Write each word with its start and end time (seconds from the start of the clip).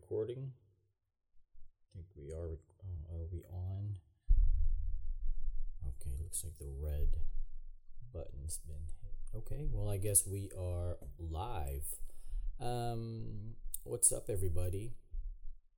recording? 0.00 0.52
I 1.94 1.98
think 1.98 2.06
we 2.16 2.32
are. 2.32 2.58
Uh, 2.82 3.14
are 3.14 3.26
we 3.32 3.42
on? 3.52 3.96
Okay, 5.86 6.16
looks 6.22 6.44
like 6.44 6.58
the 6.58 6.72
red 6.80 7.08
button's 8.12 8.58
been 8.66 8.86
hit. 9.02 9.36
Okay, 9.36 9.66
well, 9.70 9.90
I 9.90 9.98
guess 9.98 10.26
we 10.26 10.50
are 10.58 10.96
live. 11.18 11.84
Um, 12.60 13.54
what's 13.84 14.12
up, 14.12 14.30
everybody? 14.30 14.92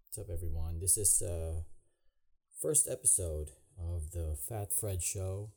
What's 0.07 0.19
up, 0.19 0.33
everyone? 0.33 0.79
This 0.81 0.97
is 0.97 1.23
uh 1.23 1.63
first 2.61 2.89
episode 2.89 3.51
of 3.79 4.13
the 4.13 4.37
Fat 4.49 4.73
Fred 4.73 5.03
Show. 5.03 5.51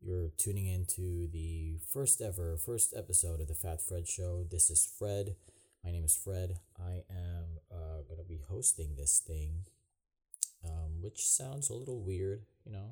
You're 0.00 0.30
tuning 0.36 0.66
into 0.66 1.28
the 1.28 1.78
first 1.92 2.20
ever 2.20 2.56
first 2.56 2.92
episode 2.96 3.40
of 3.40 3.48
the 3.48 3.54
Fat 3.54 3.80
Fred 3.80 4.08
Show. 4.08 4.46
This 4.50 4.68
is 4.68 4.88
Fred. 4.98 5.36
My 5.84 5.90
name 5.90 6.04
is 6.04 6.16
Fred. 6.16 6.60
I 6.80 7.04
am 7.10 7.58
be 8.34 8.42
hosting 8.48 8.96
this 8.96 9.20
thing, 9.24 9.64
um, 10.64 11.02
which 11.02 11.26
sounds 11.26 11.70
a 11.70 11.74
little 11.74 12.02
weird, 12.02 12.44
you 12.64 12.72
know. 12.72 12.90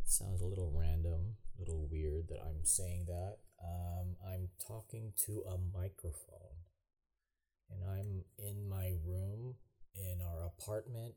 It 0.00 0.08
sounds 0.08 0.40
a 0.40 0.46
little 0.46 0.72
random, 0.74 1.36
a 1.56 1.60
little 1.60 1.88
weird 1.90 2.28
that 2.28 2.40
I'm 2.42 2.64
saying 2.64 3.06
that. 3.06 3.38
Um, 3.62 4.16
I'm 4.26 4.48
talking 4.64 5.12
to 5.26 5.42
a 5.48 5.58
microphone, 5.58 6.62
and 7.70 7.82
I'm 7.84 8.24
in 8.38 8.68
my 8.68 8.92
room 9.04 9.56
in 9.96 10.20
our 10.22 10.46
apartment 10.46 11.14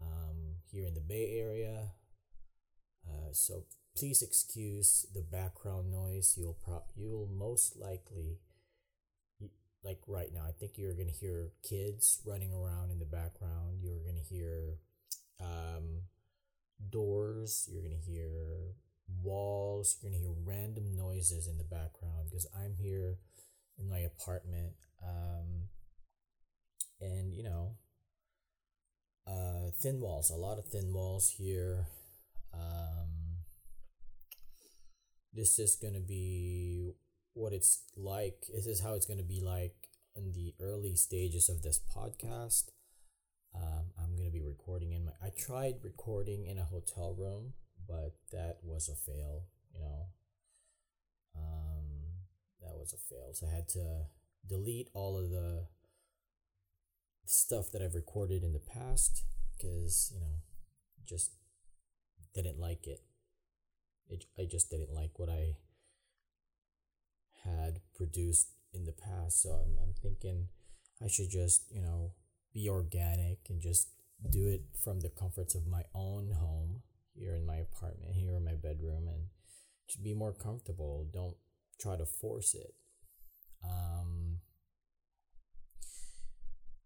um, 0.00 0.56
here 0.70 0.86
in 0.86 0.94
the 0.94 1.00
Bay 1.00 1.38
Area. 1.38 1.92
Uh, 3.08 3.32
so 3.32 3.64
please 3.96 4.22
excuse 4.22 5.06
the 5.12 5.22
background 5.22 5.90
noise. 5.90 6.36
You'll 6.38 6.58
pro- 6.64 6.84
you'll 6.96 7.28
most 7.28 7.76
likely 7.76 8.38
like 9.82 9.98
right 10.06 10.28
now, 10.32 10.44
I 10.46 10.52
think 10.52 10.72
you're 10.76 10.94
gonna 10.94 11.10
hear 11.10 11.52
kids 11.62 12.20
running 12.26 12.52
around 12.52 12.90
in 12.90 12.98
the 12.98 13.06
background. 13.06 13.78
You're 13.82 14.04
gonna 14.04 14.24
hear 14.28 14.78
um, 15.40 16.02
doors. 16.90 17.68
You're 17.70 17.82
gonna 17.82 17.94
hear 17.96 18.74
walls. 19.22 19.96
You're 20.00 20.10
gonna 20.10 20.20
hear 20.20 20.34
random 20.44 20.94
noises 20.94 21.46
in 21.46 21.56
the 21.58 21.64
background 21.64 22.28
because 22.30 22.46
I'm 22.54 22.74
here 22.78 23.18
in 23.78 23.88
my 23.88 23.98
apartment. 23.98 24.74
Um, 25.02 25.68
and 27.00 27.32
you 27.32 27.42
know, 27.42 27.76
uh, 29.26 29.70
thin 29.80 30.00
walls. 30.00 30.30
A 30.30 30.36
lot 30.36 30.58
of 30.58 30.66
thin 30.66 30.92
walls 30.92 31.34
here. 31.38 31.86
Um, 32.52 33.38
this 35.32 35.58
is 35.58 35.76
gonna 35.76 36.00
be 36.00 36.92
what 37.40 37.52
it's 37.52 37.82
like. 37.96 38.44
This 38.54 38.66
is 38.66 38.80
how 38.80 38.94
it's 38.94 39.06
going 39.06 39.18
to 39.18 39.24
be 39.24 39.40
like 39.40 39.74
in 40.14 40.32
the 40.32 40.54
early 40.60 40.94
stages 40.94 41.48
of 41.48 41.62
this 41.62 41.80
podcast. 41.80 42.68
Um, 43.54 43.86
I'm 43.98 44.14
going 44.14 44.28
to 44.28 44.32
be 44.32 44.42
recording 44.42 44.92
in 44.92 45.06
my. 45.06 45.12
I 45.22 45.30
tried 45.30 45.76
recording 45.82 46.46
in 46.46 46.58
a 46.58 46.64
hotel 46.64 47.16
room, 47.18 47.54
but 47.88 48.14
that 48.30 48.58
was 48.62 48.88
a 48.88 48.94
fail, 48.94 49.44
you 49.72 49.80
know. 49.80 50.06
Um, 51.36 52.20
that 52.60 52.76
was 52.76 52.92
a 52.92 52.98
fail. 52.98 53.32
So 53.32 53.46
I 53.46 53.54
had 53.54 53.68
to 53.70 54.04
delete 54.46 54.88
all 54.94 55.18
of 55.18 55.30
the 55.30 55.66
stuff 57.24 57.70
that 57.72 57.82
I've 57.82 57.94
recorded 57.94 58.44
in 58.44 58.52
the 58.52 58.60
past 58.60 59.24
because, 59.56 60.12
you 60.14 60.20
know, 60.20 60.42
just 61.06 61.32
didn't 62.34 62.60
like 62.60 62.86
it. 62.86 63.00
it. 64.08 64.26
I 64.38 64.44
just 64.44 64.70
didn't 64.70 64.94
like 64.94 65.18
what 65.18 65.28
I 65.28 65.56
had 67.44 67.80
produced 67.94 68.48
in 68.72 68.84
the 68.84 68.92
past. 68.92 69.42
So 69.42 69.50
I'm, 69.50 69.76
I'm 69.82 69.94
thinking 70.02 70.48
I 71.02 71.08
should 71.08 71.30
just, 71.30 71.64
you 71.70 71.82
know, 71.82 72.12
be 72.52 72.68
organic 72.68 73.38
and 73.48 73.60
just 73.60 73.88
do 74.30 74.48
it 74.48 74.62
from 74.82 75.00
the 75.00 75.08
comforts 75.08 75.54
of 75.54 75.66
my 75.66 75.82
own 75.94 76.32
home 76.38 76.82
here 77.14 77.34
in 77.34 77.46
my 77.46 77.56
apartment, 77.56 78.14
here 78.14 78.36
in 78.36 78.44
my 78.44 78.54
bedroom, 78.54 79.08
and 79.08 79.28
to 79.88 79.98
be 79.98 80.14
more 80.14 80.32
comfortable. 80.32 81.06
Don't 81.12 81.36
try 81.80 81.96
to 81.96 82.04
force 82.04 82.54
it. 82.54 82.74
Um, 83.64 84.38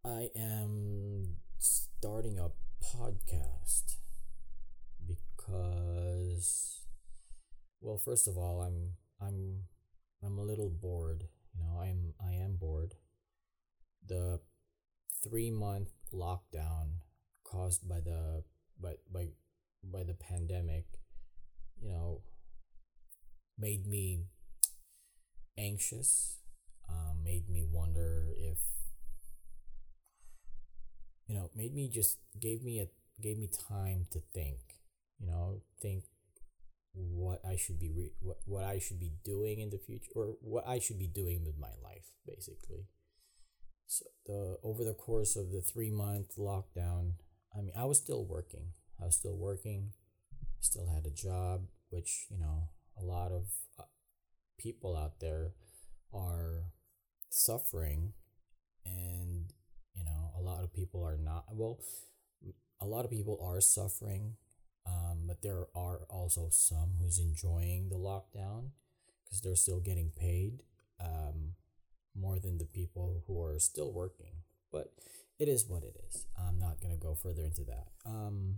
I 0.05 0.31
am 0.37 1.37
starting 1.59 2.39
a 2.39 2.51
podcast 2.84 3.97
because, 5.07 6.81
well, 7.81 7.99
first 7.99 8.28
of 8.28 8.37
all, 8.37 8.61
I'm 8.61 8.97
I'm 9.21 9.65
I'm 10.25 10.39
a 10.39 10.43
little 10.43 10.71
bored. 10.71 11.25
You 11.55 11.65
know, 11.65 11.81
I'm 11.81 12.15
I 12.21 12.33
am 12.33 12.57
bored. 12.57 12.95
The 14.07 14.41
three 15.23 15.51
month 15.51 15.91
lockdown 16.12 17.01
caused 17.45 17.89
by 17.89 18.01
the 18.01 18.43
by 18.81 18.95
by 19.13 19.29
by 19.83 20.03
the 20.03 20.15
pandemic, 20.15 20.84
you 21.81 21.91
know, 21.91 22.23
made 23.59 23.87
me 23.87 24.25
anxious. 25.59 26.39
Um, 26.89 27.25
made 27.25 27.49
me 27.49 27.65
wonder 27.65 28.29
if 28.37 28.59
you 31.27 31.34
know, 31.34 31.51
made 31.55 31.75
me 31.75 31.89
just 31.89 32.19
gave 32.39 32.63
me 32.63 32.81
a 32.81 32.87
gave 33.23 33.39
me 33.39 33.49
time 33.49 34.07
to 34.11 34.21
think. 34.33 34.59
You 35.19 35.27
know, 35.27 35.63
think 35.81 36.05
what 36.94 37.41
I 37.44 37.56
should 37.56 37.78
be 37.78 37.91
re- 37.91 38.15
what 38.21 38.38
what 38.47 38.65
I 38.65 38.78
should 38.78 39.00
be 39.00 39.12
doing 39.25 39.60
in 39.60 39.71
the 39.71 39.78
future 39.78 40.10
or 40.15 40.37
what 40.41 40.66
I 40.66 40.78
should 40.78 40.99
be 40.99 41.09
doing 41.09 41.44
with 41.44 41.59
my 41.59 41.72
life 41.82 42.12
basically. 42.27 42.87
So 43.87 44.06
the 44.27 44.56
over 44.62 44.84
the 44.84 44.94
course 44.94 45.37
of 45.37 45.50
the 45.50 45.60
3 45.60 45.91
month 45.91 46.37
lockdown, 46.37 47.15
I 47.56 47.60
mean 47.60 47.72
I 47.77 47.84
was 47.84 47.99
still 47.99 48.25
working. 48.25 48.72
I 49.00 49.06
was 49.06 49.16
still 49.16 49.37
working. 49.37 49.93
Still 50.60 50.87
had 50.87 51.06
a 51.06 51.10
job 51.10 51.66
which, 51.91 52.27
you 52.31 52.38
know, 52.38 52.71
a 52.99 53.04
lot 53.04 53.33
of 53.33 53.44
uh, 53.78 53.84
people 54.59 54.97
out 54.97 55.21
there 55.21 55.53
are 56.12 56.71
suffering 57.28 58.15
and 58.87 59.53
you 59.94 60.04
know, 60.04 60.31
a 60.37 60.41
lot 60.41 60.62
of 60.62 60.72
people 60.72 61.04
are 61.04 61.19
not 61.19 61.44
well 61.53 61.78
a 62.81 62.87
lot 62.87 63.04
of 63.04 63.10
people 63.10 63.38
are 63.43 63.60
suffering 63.60 64.37
um, 65.25 65.29
but 65.29 65.43
there 65.43 65.67
are 65.75 66.01
also 66.09 66.49
some 66.51 66.93
who's 67.01 67.19
enjoying 67.19 67.89
the 67.89 67.97
lockdown 67.97 68.71
because 69.25 69.41
they're 69.41 69.57
still 69.57 69.81
getting 69.81 70.11
paid 70.11 70.62
um, 71.01 71.55
more 72.15 72.39
than 72.39 72.59
the 72.59 72.65
people 72.65 73.23
who 73.27 73.43
are 73.43 73.59
still 73.59 73.93
working. 73.93 74.43
But 74.73 74.93
it 75.39 75.49
is 75.49 75.67
what 75.67 75.83
it 75.83 75.97
is. 76.09 76.27
I'm 76.39 76.59
not 76.59 76.81
going 76.81 76.93
to 76.93 77.01
go 77.01 77.15
further 77.15 77.43
into 77.43 77.63
that. 77.65 77.89
Um, 78.07 78.57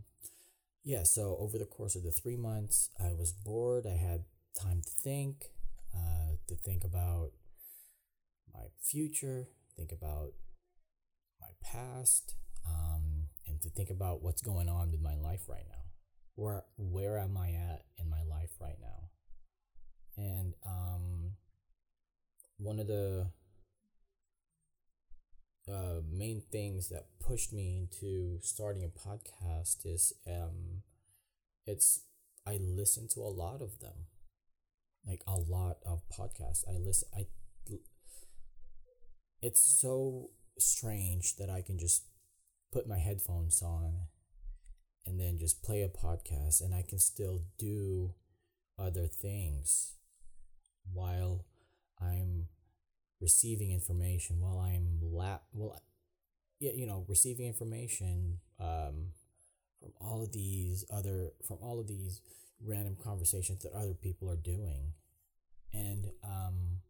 yeah, 0.84 1.03
so 1.03 1.37
over 1.41 1.59
the 1.59 1.65
course 1.65 1.97
of 1.97 2.03
the 2.03 2.10
three 2.10 2.37
months, 2.37 2.91
I 3.00 3.12
was 3.12 3.32
bored. 3.32 3.87
I 3.87 3.97
had 3.97 4.25
time 4.60 4.82
to 4.82 4.91
think, 4.91 5.47
uh, 5.94 6.37
to 6.49 6.55
think 6.55 6.84
about 6.84 7.31
my 8.55 8.66
future, 8.81 9.49
think 9.76 9.93
about 9.93 10.32
my 11.41 11.49
past, 11.62 12.34
um, 12.66 13.28
and 13.47 13.60
to 13.62 13.69
think 13.69 13.91
about 13.91 14.22
what's 14.22 14.43
going 14.43 14.69
on 14.69 14.91
with 14.91 15.00
my 15.00 15.15
life 15.15 15.49
right 15.49 15.66
now 15.69 15.85
where 16.36 16.64
where 16.76 17.19
am 17.19 17.36
I 17.36 17.48
at 17.48 17.84
in 17.98 18.08
my 18.08 18.22
life 18.22 18.52
right 18.60 18.78
now? 18.80 19.10
And 20.16 20.54
um, 20.64 21.32
one 22.58 22.78
of 22.78 22.86
the 22.86 23.30
uh, 25.69 26.00
main 26.10 26.42
things 26.52 26.88
that 26.91 27.06
pushed 27.20 27.52
me 27.52 27.76
into 27.76 28.38
starting 28.42 28.84
a 28.84 29.08
podcast 29.08 29.84
is 29.84 30.12
um, 30.26 30.82
it's 31.66 32.02
I 32.46 32.58
listen 32.61 33.08
to 33.14 33.20
a 33.20 33.32
lot 33.32 33.61
of 33.61 33.81
them, 33.81 34.06
like 35.06 35.22
a 35.26 35.37
lot 35.37 35.78
of 35.84 36.02
podcasts. 36.08 36.64
I 36.69 36.78
listen. 36.78 37.08
I 37.16 37.26
it's 39.43 39.62
so 39.62 40.31
strange 40.58 41.37
that 41.37 41.50
I 41.50 41.62
can 41.62 41.78
just 41.78 42.05
put 42.72 42.88
my 42.88 42.99
headphones 42.99 43.62
on 43.62 44.08
and 45.06 45.20
then 45.20 45.38
just 45.38 45.62
play 45.62 45.82
a 45.82 45.88
podcast 45.88 46.61
and 46.61 46.75
I 46.75 46.82
can 46.82 46.99
still 46.99 47.43
do 47.58 48.14
other 48.79 49.06
things 49.06 49.93
while 50.93 51.44
I'm 52.00 52.49
receiving 53.20 53.73
information 53.73 54.41
while 54.41 54.58
I'm 54.58 54.99
la 55.00 55.38
well 55.55 55.81
yeah 56.61 56.73
you 56.75 56.87
know 56.87 57.05
receiving 57.08 57.47
information 57.47 58.38
um 58.61 59.12
from 59.81 59.93
all 60.00 60.23
of 60.23 60.32
these 60.32 60.85
other 60.93 61.32
from 61.47 61.59
all 61.62 61.81
of 61.81 61.87
these 61.87 62.20
random 62.64 62.97
conversations 63.02 63.62
that 63.62 63.73
other 63.73 63.94
people 63.94 64.31
are 64.31 64.37
doing. 64.37 64.93
And 65.73 66.11
um 66.25 66.81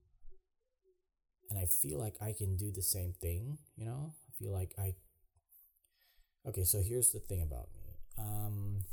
and 1.51 1.59
I 1.59 1.67
feel 1.67 1.99
like 1.99 2.17
I 2.21 2.33
can 2.33 2.57
do 2.57 2.71
the 2.71 2.83
same 2.83 3.15
thing 3.21 3.59
you 3.77 3.85
know? 3.85 4.13
I 4.29 4.33
feel 4.39 4.53
like 4.53 4.75
I 4.79 4.95
okay 6.47 6.65
so 6.65 6.81
here's 6.81 7.11
the 7.11 7.19
thing 7.19 7.43
about 7.43 7.69
me 7.75 7.86
um, 8.19 8.85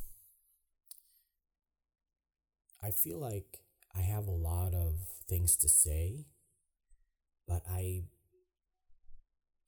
I 2.84 2.92
feel 2.92 3.20
like 3.20 3.60
I 3.96 4.02
have 4.02 4.28
a 4.28 4.32
lot 4.32 4.74
of 4.74 4.96
things 5.28 5.56
to 5.58 5.70
say, 5.70 6.26
but 7.48 7.64
I 7.70 8.04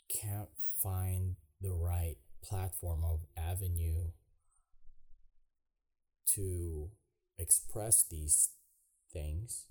can't 0.09 0.49
find 0.81 1.35
the 1.61 1.73
right 1.73 2.17
platform 2.43 3.03
of 3.03 3.21
avenue 3.37 4.11
to 6.27 6.89
express 7.37 8.03
these 8.03 8.49
things, 9.13 9.67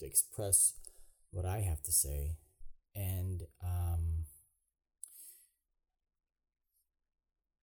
to 0.00 0.06
express 0.06 0.74
what 1.30 1.44
I 1.44 1.60
have 1.60 1.82
to 1.84 1.92
say, 1.92 2.36
and 2.94 3.42
um, 3.62 4.24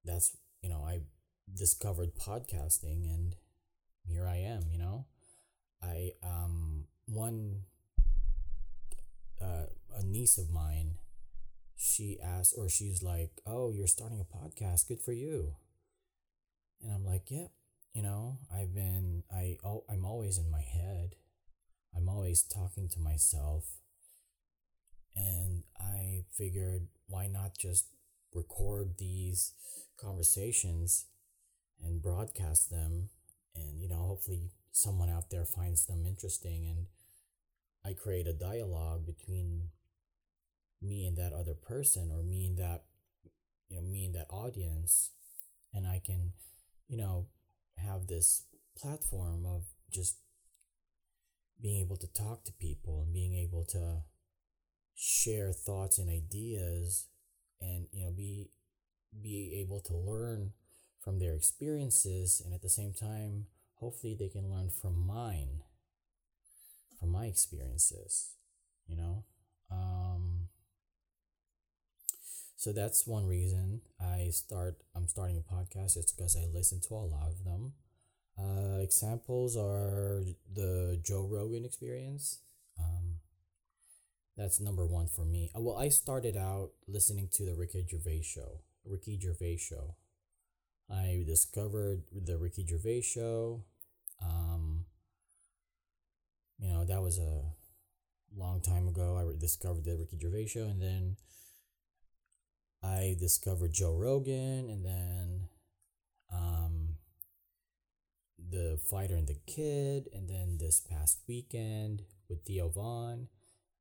that's 0.06 0.36
you 0.62 0.70
know 0.70 0.84
I 0.88 1.02
discovered 1.54 2.16
podcasting, 2.16 3.06
and 3.14 3.36
here 4.08 4.28
I 4.28 4.38
am. 4.38 4.64
You 4.72 4.80
know, 4.80 5.06
I 5.82 6.12
um 6.24 6.86
one 7.08 7.62
uh, 9.42 9.68
a 9.96 10.04
niece 10.04 10.38
of 10.38 10.50
mine 10.52 10.98
she 11.76 12.18
asked 12.24 12.56
or 12.58 12.68
she's 12.70 13.04
like 13.04 13.30
oh 13.46 13.72
you're 13.72 13.88
starting 13.88 14.20
a 14.20 14.38
podcast. 14.38 14.88
Good 14.88 15.02
for 15.02 15.12
you. 15.14 15.56
And 16.82 16.92
i'm 16.92 17.06
like 17.06 17.32
yep 17.32 17.52
you 17.94 18.04
know 18.04 18.38
i've 18.54 18.74
been 18.76 19.24
i 19.34 19.58
oh, 19.64 19.84
i'm 19.90 20.06
always 20.06 20.38
in 20.38 20.50
my 20.52 20.62
head. 20.62 21.16
I'm 21.96 22.10
always 22.10 22.44
talking 22.44 22.90
to 22.90 23.00
myself. 23.00 23.66
And 25.16 25.64
i 25.80 26.24
figured 26.38 26.88
why 27.08 27.28
not 27.28 27.58
just 27.58 27.88
record 28.34 28.98
these 28.98 29.54
conversations 30.00 31.06
and 31.84 32.02
broadcast 32.02 32.70
them. 32.70 33.10
And 33.56 33.82
you 33.82 33.90
know 33.90 34.04
hopefully 34.04 34.52
someone 34.72 35.10
out 35.10 35.30
there 35.30 35.46
finds 35.46 35.86
them 35.86 36.06
interesting. 36.06 36.68
And 36.68 36.88
i 37.86 37.94
create 37.94 38.28
a 38.28 38.34
dialogue 38.34 39.06
between 39.06 39.70
me 40.82 41.06
and 41.06 41.18
that 41.18 41.34
other 41.34 41.54
person 41.54 42.12
or 42.12 42.22
me 42.22 42.46
and 42.46 42.58
that 42.58 42.84
you 43.70 43.78
know 43.78 43.84
me 43.84 44.06
and 44.06 44.16
that 44.16 44.28
audience. 44.30 45.12
And 45.74 45.86
i 45.88 46.02
can 46.04 46.34
you 46.88 46.98
know 46.98 47.28
have 47.78 48.08
this 48.08 48.44
platform 48.78 49.46
of 49.46 49.64
just 49.92 50.18
being 51.62 51.82
able 51.82 51.98
to 51.98 52.08
talk 52.08 52.44
to 52.44 52.52
people 52.54 53.02
and 53.02 53.14
being 53.14 53.36
able 53.36 53.66
to 53.66 54.04
share 54.96 55.52
thoughts 55.52 55.98
and 55.98 56.10
ideas 56.10 57.08
and 57.62 57.88
you 57.92 58.04
know 58.04 58.12
be 58.12 58.50
be 59.22 59.58
able 59.60 59.80
to 59.80 59.96
learn 59.96 60.52
from 61.08 61.20
their 61.20 61.36
experiences 61.36 62.42
and 62.44 62.54
at 62.54 62.62
the 62.62 62.68
same 62.68 62.92
time 62.92 63.46
hopefully 63.76 64.14
they 64.14 64.28
can 64.28 64.52
learn 64.52 64.70
from 64.70 65.08
mine 65.08 65.62
from 67.00 67.10
my 67.10 67.28
experiences 67.28 68.32
you 68.88 68.98
know 68.98 69.24
um 69.72 70.50
so 72.58 72.74
that's 72.74 73.08
one 73.08 73.28
reason 73.28 73.82
I 74.02 74.30
start. 74.32 74.78
I'm 74.96 75.08
starting 75.08 75.38
a 75.38 75.54
podcast. 75.54 75.96
It's 75.96 76.12
because 76.12 76.36
I 76.36 76.48
listen 76.52 76.82
to 76.88 76.96
a 76.96 77.06
lot 77.06 77.30
of 77.30 77.46
them. 77.46 77.74
Uh, 78.38 78.82
examples 78.82 79.56
are 79.56 80.24
the 80.52 81.00
Joe 81.04 81.28
Rogan 81.32 81.66
Experience. 81.66 82.40
Um, 82.80 83.20
that's 84.36 84.60
number 84.60 84.88
one 84.88 85.08
for 85.08 85.24
me. 85.24 85.52
Uh, 85.56 85.62
well, 85.62 85.78
I 85.78 85.90
started 85.90 86.36
out 86.36 86.72
listening 86.88 87.30
to 87.34 87.46
the 87.46 87.54
Ricky 87.54 87.86
Gervais 87.88 88.24
show. 88.24 88.62
Ricky 88.84 89.20
Gervais 89.20 89.58
show. 89.58 89.96
I 90.90 91.24
discovered 91.26 92.04
the 92.14 92.38
Ricky 92.38 92.66
Gervais 92.66 93.02
show. 93.02 93.64
Um, 94.24 94.86
you 96.60 96.70
know 96.70 96.86
that 96.86 97.02
was 97.02 97.20
a 97.20 97.42
long 98.36 98.62
time 98.62 98.88
ago. 98.88 99.18
I 99.18 99.40
discovered 99.40 99.86
the 99.86 99.96
Ricky 99.98 100.18
Gervais 100.20 100.48
show, 100.48 100.64
and 100.64 100.82
then 100.82 101.18
I 102.82 103.16
discovered 103.20 103.74
Joe 103.74 103.94
Rogan 103.94 104.70
and 104.70 104.86
then 104.86 105.50
um, 106.32 106.96
The 108.38 108.80
Fighter 108.90 109.16
and 109.16 109.28
the 109.28 109.40
Kid, 109.46 110.10
and 110.14 110.30
then 110.30 110.58
this 110.60 110.80
past 110.80 111.20
weekend 111.28 112.04
with 112.30 112.44
Theo 112.46 112.70
Von, 112.70 113.28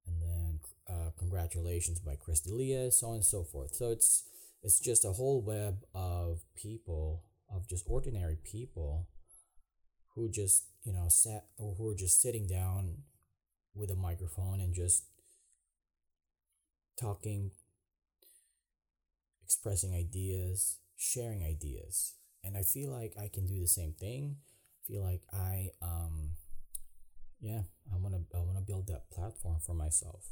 and 0.07 0.23
then 0.23 0.61
uh, 0.89 1.11
Congratulations 1.19 2.01
by 2.01 2.17
Chris 2.17 2.41
D'Elia, 2.41 2.91
so 2.91 3.09
on 3.09 3.15
and 3.17 3.25
so 3.25 3.43
forth. 3.43 3.75
So 3.75 3.91
it's 3.91 4.25
it's 4.63 4.81
just 4.81 5.05
a 5.05 5.13
whole 5.13 5.41
web 5.43 5.85
of 5.95 6.41
people, 6.55 7.23
of 7.51 7.69
just 7.69 7.85
ordinary 7.89 8.37
people 8.45 9.09
who 10.15 10.29
just, 10.29 10.65
you 10.85 10.93
know, 10.93 11.07
sat 11.09 11.47
or 11.59 11.75
who 11.75 11.91
are 11.91 11.95
just 11.95 12.21
sitting 12.21 12.47
down 12.47 13.03
with 13.75 13.91
a 13.91 13.97
microphone 13.97 14.61
and 14.61 14.75
just 14.75 15.05
talking 16.99 17.51
expressing 19.45 19.95
ideas, 19.95 20.79
sharing 20.97 21.45
ideas. 21.45 22.15
And 22.45 22.57
I 22.57 22.63
feel 22.63 22.91
like 22.91 23.15
I 23.21 23.29
can 23.33 23.47
do 23.47 23.61
the 23.61 23.67
same 23.67 23.93
thing. 23.93 24.37
I 24.83 24.93
feel 24.93 25.03
like 25.03 25.23
I 25.33 25.71
um 25.83 26.31
yeah, 27.41 27.63
I 27.93 27.97
want 27.97 28.15
to 28.15 28.37
I 28.37 28.41
want 28.41 28.57
to 28.57 28.63
build 28.63 28.87
that 28.89 29.11
platform 29.11 29.59
for 29.65 29.75
myself. 29.75 30.25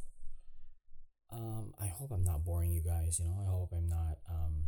Um 1.34 1.74
I 1.80 1.86
hope 1.86 2.10
I'm 2.12 2.24
not 2.24 2.44
boring 2.44 2.70
you 2.70 2.82
guys, 2.82 3.18
you 3.18 3.26
know. 3.26 3.36
I 3.42 3.50
hope 3.50 3.70
I'm 3.72 3.88
not 3.88 4.18
um 4.30 4.64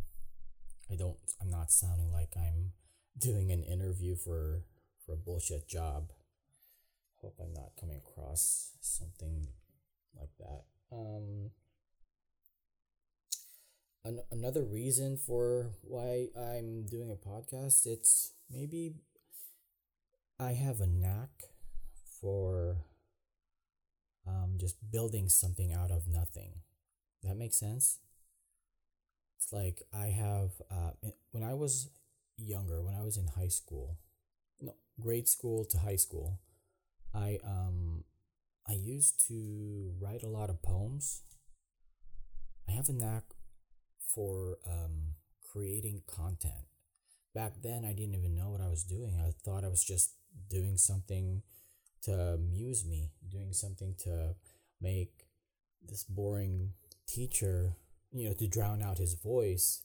I 0.91 0.97
don't 0.97 1.17
I'm 1.41 1.51
not 1.51 1.71
sounding 1.71 2.13
like 2.13 2.33
I'm 2.37 2.73
doing 3.19 3.53
an 3.53 3.63
interview 3.63 4.17
for 4.17 4.65
for 5.05 5.13
a 5.13 5.17
bullshit 5.17 5.69
job. 5.69 6.11
Hope 7.23 7.37
I'm 7.41 7.55
not 7.55 7.73
coming 7.79 7.97
across 7.97 8.73
something 8.81 9.49
like 10.19 10.31
that. 10.39 10.65
Um 10.91 11.51
an- 14.05 14.23
another 14.31 14.63
reason 14.63 15.17
for 15.17 15.71
why 15.83 16.29
I'm 16.37 16.87
doing 16.87 17.11
a 17.11 17.29
podcast, 17.29 17.87
it's 17.87 18.33
maybe 18.51 18.95
I 20.39 20.53
have 20.53 20.81
a 20.81 20.87
knack 20.87 21.31
for 22.21 22.79
um, 24.27 24.55
just 24.59 24.77
building 24.91 25.29
something 25.29 25.73
out 25.73 25.91
of 25.91 26.07
nothing. 26.09 26.55
That 27.23 27.37
makes 27.37 27.57
sense? 27.57 27.99
It's 29.39 29.53
like 29.53 29.83
I 29.93 30.07
have, 30.07 30.51
uh, 30.71 30.91
when 31.31 31.43
I 31.43 31.55
was 31.55 31.91
younger, 32.37 32.83
when 32.83 32.95
I 32.95 33.03
was 33.03 33.17
in 33.17 33.29
high 33.29 33.49
school, 33.49 33.99
no, 34.61 34.75
grade 35.01 35.29
school 35.29 35.65
to 35.67 35.79
high 35.79 35.97
school, 35.97 36.41
I, 37.15 37.39
um, 37.45 38.05
I 38.69 38.73
used 38.73 39.27
to 39.29 39.93
write 40.01 40.23
a 40.23 40.29
lot 40.29 40.51
of 40.51 40.63
poems. 40.63 41.23
I 42.69 42.73
have 42.73 42.89
a 42.89 42.93
knack 42.93 43.25
for 44.15 44.59
um, 44.67 45.15
creating 45.53 46.03
content. 46.07 46.67
Back 47.35 47.63
then, 47.63 47.85
I 47.85 47.93
didn't 47.93 48.15
even 48.15 48.35
know 48.35 48.49
what 48.49 48.61
I 48.61 48.69
was 48.69 48.83
doing. 48.83 49.21
I 49.21 49.35
thought 49.45 49.63
I 49.63 49.69
was 49.69 49.85
just 49.85 50.15
doing 50.49 50.77
something 50.77 51.43
to 52.03 52.13
amuse 52.13 52.85
me, 52.85 53.11
doing 53.29 53.53
something 53.53 53.95
to 54.05 54.35
make 54.81 55.27
this 55.83 56.05
boring 56.05 56.73
teacher, 57.07 57.77
you 58.13 58.29
know, 58.29 58.35
to 58.35 58.49
drown 58.49 58.83
out 58.83 58.99
his 58.99 59.15
voice 59.15 59.83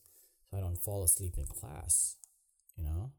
so 0.50 0.58
I 0.58 0.62
don't 0.62 0.82
fall 0.82 1.04
asleep 1.04 1.36
in 1.38 1.46
class, 1.46 2.18
you 2.76 2.84
know? 2.84 3.12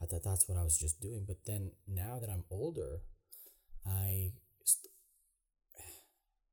I 0.00 0.06
thought 0.06 0.24
that's 0.24 0.48
what 0.48 0.58
I 0.58 0.62
was 0.62 0.76
just 0.76 1.00
doing. 1.00 1.24
But 1.26 1.38
then 1.46 1.72
now 1.88 2.18
that 2.20 2.28
I'm 2.28 2.44
older, 2.50 3.00
I 3.86 4.32
st- 4.62 4.92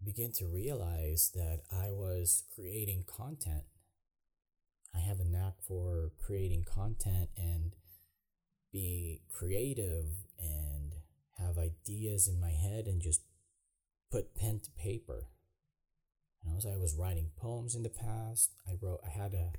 begin 0.03 0.31
to 0.33 0.47
realize 0.47 1.31
that 1.35 1.61
I 1.71 1.91
was 1.91 2.43
creating 2.55 3.03
content 3.05 3.63
I 4.95 4.99
have 4.99 5.19
a 5.19 5.25
knack 5.25 5.53
for 5.67 6.11
creating 6.23 6.63
content 6.63 7.29
and 7.35 7.75
be 8.71 9.21
creative 9.31 10.05
and 10.39 10.72
have 11.45 11.57
ideas 11.57 12.27
in 12.27 12.39
my 12.39 12.51
head 12.51 12.85
and 12.85 13.01
just 13.01 13.21
put 14.11 14.35
pen 14.35 14.59
to 14.63 14.71
paper. 14.71 15.27
And 16.45 16.57
as 16.57 16.65
I 16.65 16.75
was 16.75 16.95
writing 16.95 17.31
poems 17.37 17.75
in 17.75 17.83
the 17.83 17.89
past, 17.89 18.51
I 18.67 18.73
wrote 18.81 18.99
I 19.05 19.09
had 19.09 19.33
a 19.33 19.53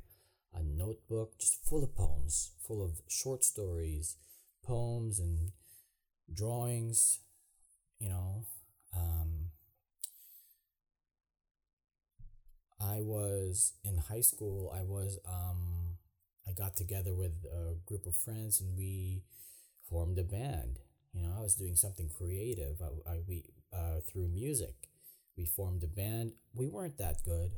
a 0.56 0.62
notebook 0.62 1.36
just 1.38 1.64
full 1.64 1.82
of 1.82 1.96
poems, 1.96 2.52
full 2.64 2.84
of 2.84 3.02
short 3.08 3.42
stories, 3.42 4.16
poems 4.64 5.18
and 5.18 5.50
drawings, 6.32 7.18
you 7.98 8.08
know, 8.08 8.44
um, 8.96 9.50
I 12.80 13.00
was 13.00 13.72
in 13.82 13.96
high 13.98 14.20
school. 14.20 14.72
I 14.74 14.82
was 14.82 15.18
um, 15.26 15.96
I 16.46 16.52
got 16.52 16.76
together 16.76 17.14
with 17.14 17.32
a 17.44 17.74
group 17.86 18.06
of 18.06 18.14
friends 18.14 18.60
and 18.60 18.76
we 18.76 19.22
formed 19.88 20.18
a 20.18 20.22
band. 20.22 20.80
You 21.14 21.22
know, 21.22 21.34
I 21.38 21.40
was 21.42 21.54
doing 21.54 21.76
something 21.76 22.08
creative. 22.10 22.82
I, 22.82 23.12
I 23.12 23.18
we 23.26 23.44
uh, 23.72 24.00
through 24.06 24.28
music, 24.28 24.88
we 25.36 25.44
formed 25.46 25.82
a 25.84 25.86
band. 25.86 26.32
We 26.54 26.66
weren't 26.66 26.98
that 26.98 27.22
good. 27.24 27.52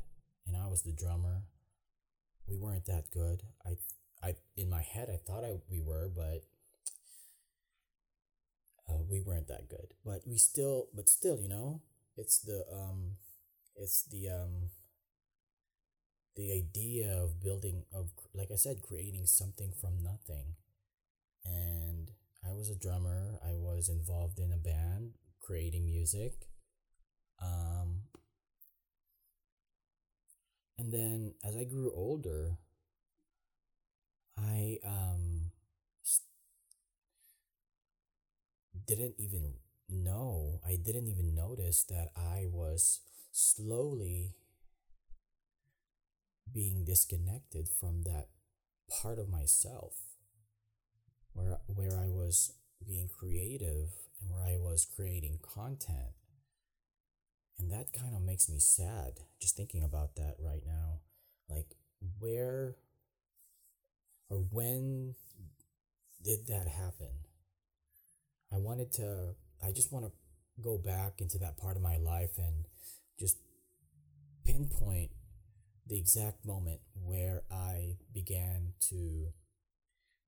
You 0.45 0.53
know, 0.53 0.63
I 0.65 0.67
was 0.67 0.83
the 0.83 0.93
drummer. 0.93 1.43
We 2.47 2.57
weren't 2.57 2.85
that 2.87 3.11
good. 3.11 3.43
I 3.63 3.77
I 4.23 4.35
in 4.55 4.69
my 4.71 4.81
head 4.81 5.09
I 5.11 5.17
thought 5.17 5.43
I 5.43 5.59
we 5.69 5.79
were, 5.79 6.09
but 6.09 6.45
uh, 8.89 9.01
we 9.09 9.19
weren't 9.19 9.47
that 9.47 9.69
good. 9.69 9.93
But 10.05 10.21
we 10.25 10.37
still, 10.37 10.87
but 10.93 11.09
still, 11.09 11.39
you 11.39 11.49
know, 11.49 11.81
it's 12.15 12.39
the 12.39 12.65
um, 12.71 13.17
it's 13.75 14.03
the 14.03 14.29
um 14.29 14.69
the 16.35 16.51
idea 16.53 17.11
of 17.21 17.41
building 17.43 17.83
of 17.93 18.11
like 18.33 18.49
I 18.51 18.55
said 18.55 18.81
creating 18.81 19.25
something 19.25 19.73
from 19.73 20.01
nothing. 20.01 20.55
I 22.47 22.53
was 22.53 22.69
a 22.69 22.75
drummer. 22.75 23.39
I 23.45 23.53
was 23.53 23.89
involved 23.89 24.39
in 24.39 24.51
a 24.51 24.57
band 24.57 25.13
creating 25.41 25.85
music. 25.85 26.47
Um 27.41 28.03
and 30.79 30.91
then 30.91 31.33
as 31.43 31.55
I 31.55 31.65
grew 31.65 31.91
older, 31.93 32.57
I 34.37 34.79
um 34.85 35.51
didn't 38.85 39.15
even 39.19 39.53
know, 39.89 40.61
I 40.65 40.77
didn't 40.77 41.07
even 41.07 41.35
notice 41.35 41.83
that 41.89 42.11
I 42.15 42.45
was 42.49 43.01
slowly 43.31 44.33
being 46.51 46.83
disconnected 46.83 47.69
from 47.69 48.01
that 48.03 48.27
part 48.89 49.19
of 49.19 49.29
myself 49.29 49.95
where 51.37 51.59
where 51.67 51.97
I 51.97 52.07
was 52.09 52.53
being 52.85 53.07
creative 53.07 53.89
and 54.19 54.31
where 54.31 54.43
I 54.43 54.57
was 54.57 54.87
creating 54.95 55.39
content. 55.41 56.15
And 57.59 57.71
that 57.71 57.93
kind 57.93 58.15
of 58.15 58.21
makes 58.21 58.49
me 58.49 58.59
sad 58.59 59.19
just 59.41 59.55
thinking 59.55 59.83
about 59.83 60.15
that 60.15 60.35
right 60.39 60.63
now. 60.65 60.99
Like 61.49 61.75
where 62.19 62.75
or 64.29 64.37
when 64.51 65.15
did 66.23 66.47
that 66.47 66.67
happen? 66.67 67.23
I 68.51 68.57
wanted 68.57 68.91
to 68.93 69.35
I 69.63 69.71
just 69.71 69.91
want 69.91 70.05
to 70.05 70.11
go 70.61 70.77
back 70.77 71.21
into 71.21 71.37
that 71.39 71.57
part 71.57 71.75
of 71.75 71.83
my 71.83 71.97
life 71.97 72.37
and 72.37 72.65
just 73.19 73.37
pinpoint 74.45 75.11
the 75.87 75.97
exact 75.97 76.45
moment 76.45 76.79
where 76.93 77.43
I 77.51 77.97
began 78.13 78.73
to 78.89 79.27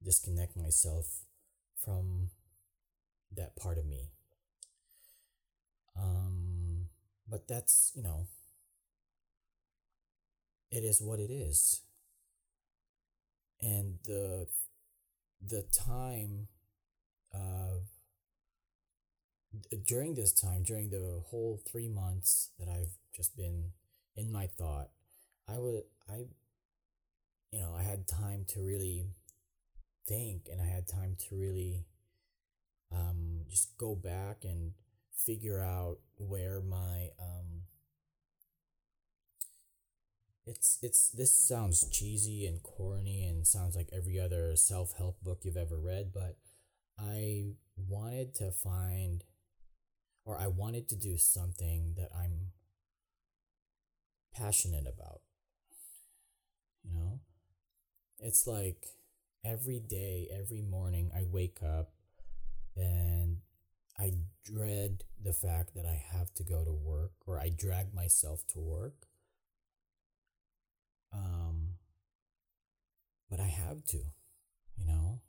disconnect 0.04 0.56
myself 0.58 1.26
from 1.84 2.30
that 3.36 3.56
part 3.56 3.78
of 3.78 3.86
me. 3.86 4.10
Um, 5.98 6.88
but 7.30 7.48
that's, 7.48 7.92
you 7.96 8.04
know, 8.04 8.28
it 10.72 10.84
is 10.84 11.02
what 11.02 11.20
it 11.20 11.32
is. 11.32 11.82
And 13.62 14.00
the 14.06 14.48
the 15.42 15.64
time 15.64 16.48
of 17.34 17.84
during 19.86 20.14
this 20.16 20.32
time, 20.32 20.64
during 20.64 20.90
the 20.90 21.22
whole 21.30 21.60
three 21.70 21.88
months 21.90 22.50
that 22.60 22.68
I've 22.68 22.94
just 23.16 23.36
been 23.36 23.72
in 24.16 24.32
my 24.32 24.48
thought, 24.48 24.90
I 25.48 25.58
would, 25.58 25.84
I, 26.10 26.26
you 27.52 27.60
know, 27.60 27.74
I 27.78 27.84
had 27.84 28.08
time 28.08 28.46
to 28.50 28.62
really 28.62 29.06
think 30.10 30.48
and 30.52 30.62
I 30.62 30.66
had 30.66 30.88
time 30.88 31.16
to 31.30 31.36
really 31.36 31.86
um, 32.92 33.46
just 33.50 33.78
go 33.78 33.96
back 33.96 34.44
and 34.44 34.74
figure 35.14 35.62
out 35.62 36.00
where 36.18 36.60
my, 36.62 37.10
um, 37.22 37.64
it's 40.46 40.80
it's 40.82 41.12
this 41.12 41.36
sounds 41.36 41.88
cheesy 41.92 42.48
and 42.48 42.64
corny 42.64 43.24
and 43.28 43.46
sounds 43.46 43.76
like 43.76 43.90
every 43.94 44.20
other 44.20 44.56
self-help 44.56 45.22
book 45.22 45.42
you've 45.44 45.56
ever 45.56 45.78
read 45.78 46.12
but 46.12 46.38
i 46.98 47.52
wanted 47.88 48.34
to 48.34 48.50
find 48.50 49.24
or 50.30 50.40
I 50.40 50.46
wanted 50.46 50.88
to 50.90 50.96
do 50.96 51.18
something 51.18 51.96
that 51.98 52.12
I'm 52.16 52.52
passionate 54.32 54.86
about. 54.86 55.22
You 56.84 56.94
know? 56.94 57.20
It's 58.20 58.46
like 58.46 58.86
every 59.44 59.80
day, 59.80 60.28
every 60.32 60.62
morning, 60.62 61.12
I 61.16 61.24
wake 61.24 61.60
up 61.64 61.92
and 62.76 63.38
I 63.98 64.14
dread 64.46 65.04
the 65.22 65.34
fact 65.34 65.76
that 65.76 65.86
I 65.86 66.02
have 66.14 66.34
to 66.36 66.44
go 66.44 66.64
to 66.64 66.72
work 66.72 67.12
or 67.28 67.40
I 67.40 67.50
drag 67.50 67.94
myself 67.94 68.46
to 68.54 68.60
work. 68.60 69.08
Um, 71.14 71.76
but 73.30 73.40
I 73.40 73.48
have 73.48 73.84
to, 73.86 73.98
you 74.78 74.86
know? 74.86 75.22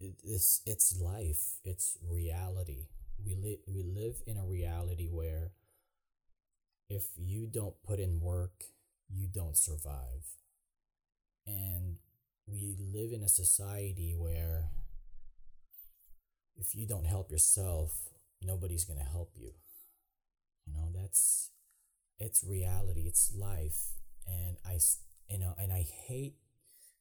It, 0.00 0.14
it's, 0.22 0.60
it's 0.66 0.96
life, 1.00 1.58
it's 1.64 1.98
reality 2.08 2.86
we 3.24 3.34
live 3.36 3.58
we 3.66 3.82
live 3.82 4.16
in 4.26 4.36
a 4.36 4.44
reality 4.44 5.08
where 5.08 5.52
if 6.88 7.08
you 7.16 7.46
don't 7.46 7.74
put 7.82 7.98
in 8.00 8.20
work, 8.20 8.64
you 9.08 9.26
don't 9.26 9.56
survive. 9.56 10.24
And 11.46 11.96
we 12.46 12.76
live 12.92 13.12
in 13.12 13.22
a 13.22 13.28
society 13.28 14.14
where 14.16 14.70
if 16.56 16.74
you 16.74 16.86
don't 16.86 17.06
help 17.06 17.30
yourself, 17.30 17.92
nobody's 18.42 18.84
going 18.84 18.98
to 18.98 19.04
help 19.04 19.32
you. 19.36 19.52
You 20.66 20.72
know, 20.74 20.90
that's 20.94 21.50
it's 22.18 22.44
reality, 22.44 23.02
it's 23.06 23.32
life. 23.36 23.92
And 24.26 24.56
I 24.64 24.78
you 25.28 25.38
know, 25.38 25.54
and 25.58 25.72
I 25.72 25.86
hate 26.06 26.36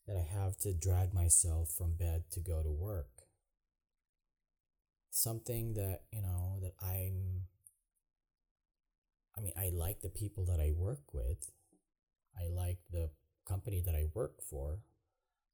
that 0.07 0.17
I 0.17 0.21
have 0.21 0.57
to 0.59 0.73
drag 0.73 1.13
myself 1.13 1.71
from 1.71 1.93
bed 1.95 2.23
to 2.31 2.39
go 2.39 2.61
to 2.63 2.71
work 2.71 3.23
something 5.11 5.73
that 5.73 6.01
you 6.11 6.21
know 6.21 6.57
that 6.61 6.73
i'm 6.81 7.43
i 9.37 9.41
mean 9.41 9.53
i 9.57 9.69
like 9.69 10.01
the 10.01 10.09
people 10.09 10.43
that 10.43 10.59
i 10.59 10.71
work 10.75 11.13
with 11.13 11.51
i 12.39 12.47
like 12.51 12.79
the 12.91 13.09
company 13.47 13.79
that 13.85 13.93
i 13.93 14.05
work 14.15 14.41
for 14.41 14.79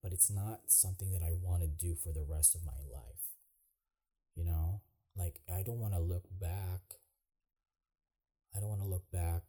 but 0.01 0.11
it's 0.11 0.29
not 0.29 0.59
something 0.67 1.11
that 1.11 1.23
i 1.23 1.31
want 1.31 1.61
to 1.61 1.67
do 1.67 1.95
for 1.95 2.11
the 2.11 2.25
rest 2.27 2.55
of 2.55 2.65
my 2.65 2.79
life 2.91 3.29
you 4.35 4.45
know? 4.45 4.81
Like 5.17 5.41
i 5.53 5.63
don't 5.63 5.79
want 5.79 5.93
to 5.93 5.99
look 5.99 6.23
back 6.39 6.81
i 8.55 8.59
don't 8.59 8.69
want 8.69 8.81
to 8.81 8.87
look 8.87 9.11
back 9.11 9.41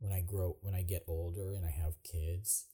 when 0.00 0.12
i 0.12 0.20
grow 0.20 0.56
when 0.60 0.74
i 0.74 0.82
get 0.82 1.04
older 1.06 1.54
and 1.54 1.64
i 1.64 1.70
have 1.70 2.02
kids 2.02 2.66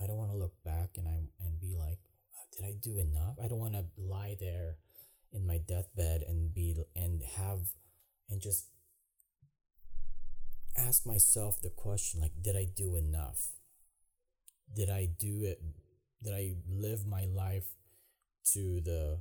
i 0.00 0.06
don't 0.06 0.16
want 0.16 0.30
to 0.30 0.36
look 0.36 0.54
back 0.64 0.90
and 0.96 1.08
i 1.08 1.18
and 1.40 1.60
be 1.60 1.74
like 1.76 1.98
uh, 2.36 2.46
did 2.56 2.64
i 2.64 2.74
do 2.80 2.98
enough? 2.98 3.36
I 3.42 3.48
don't 3.48 3.58
want 3.58 3.74
to 3.74 3.86
lie 3.96 4.36
there 4.38 4.76
in 5.32 5.46
my 5.46 5.58
deathbed 5.58 6.22
and 6.26 6.54
be 6.54 6.76
and 6.94 7.22
have 7.36 7.60
and 8.30 8.40
just 8.40 8.66
ask 10.76 11.04
myself 11.04 11.60
the 11.60 11.70
question 11.70 12.20
like 12.20 12.32
did 12.40 12.56
i 12.56 12.64
do 12.64 12.96
enough? 12.96 13.48
Did 14.74 14.90
i 14.90 15.08
do 15.18 15.44
it 15.44 15.60
did 16.22 16.34
i 16.34 16.54
live 16.68 17.06
my 17.06 17.24
life 17.24 17.74
to 18.44 18.80
the 18.80 19.20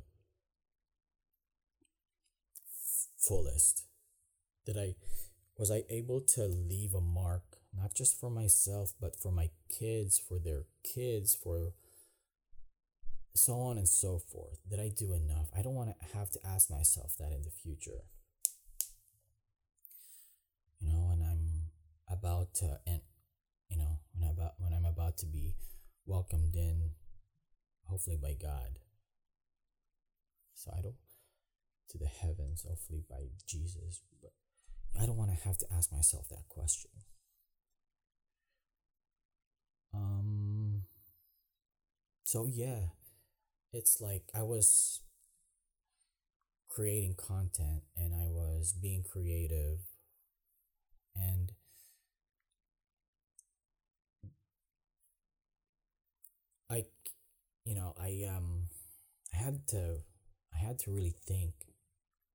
fullest 3.18 3.86
did 4.66 4.78
i 4.78 4.96
was 5.58 5.72
i 5.72 5.84
able 5.90 6.22
to 6.22 6.46
leave 6.46 6.94
a 6.94 7.02
mark 7.02 7.44
not 7.76 7.94
just 7.94 8.20
for 8.20 8.30
myself 8.30 8.94
but 9.00 9.20
for 9.20 9.32
my 9.32 9.50
kids 9.70 10.20
for 10.20 10.40
their 10.40 10.64
kids 10.84 11.36
for 11.36 11.74
so 13.38 13.54
on 13.62 13.78
and 13.78 13.88
so 13.88 14.20
forth. 14.20 14.60
Did 14.70 14.80
I 14.80 14.90
do 14.90 15.14
enough? 15.14 15.48
I 15.56 15.62
don't 15.62 15.76
want 15.76 15.90
to 15.90 16.18
have 16.18 16.30
to 16.32 16.40
ask 16.46 16.70
myself 16.70 17.16
that 17.20 17.32
in 17.32 17.44
the 17.44 17.52
future. 17.52 18.04
You 20.80 20.92
know, 20.92 21.06
when 21.10 21.22
I'm 21.22 21.70
about 22.10 22.54
to 22.56 22.80
and 22.86 23.02
you 23.70 23.78
know, 23.78 24.00
when 24.14 24.28
I 24.28 24.32
about 24.32 24.54
when 24.58 24.74
I'm 24.74 24.86
about 24.86 25.18
to 25.20 25.26
be 25.26 25.56
welcomed 26.08 26.56
in 26.56 26.92
hopefully 27.86 28.18
by 28.22 28.34
God. 28.34 28.80
Don't 30.54 30.96
to 31.90 31.98
the 31.98 32.08
heavens, 32.08 32.66
hopefully 32.68 33.04
by 33.10 33.28
Jesus, 33.46 34.02
but 34.22 34.32
I 35.00 35.06
don't 35.06 35.18
want 35.18 35.32
to 35.32 35.48
have 35.48 35.58
to 35.60 35.66
ask 35.74 35.92
myself 35.92 36.28
that 36.30 36.48
question. 36.50 36.92
Um 39.94 40.84
so 42.24 42.46
yeah, 42.46 42.88
it's 43.72 44.02
like 44.02 44.24
I 44.36 44.44
was 44.44 45.02
creating 46.68 47.16
content 47.16 47.84
and 47.96 48.14
I 48.14 48.28
was 48.28 48.74
being 48.74 49.04
creative 49.04 49.80
and 51.16 51.52
you 57.68 57.76
know 57.76 57.94
I 58.00 58.26
um 58.34 58.70
I 59.34 59.38
had 59.38 59.68
to 59.70 59.98
I 60.54 60.58
had 60.58 60.80
to 60.80 60.92
really 60.92 61.16
think 61.28 61.54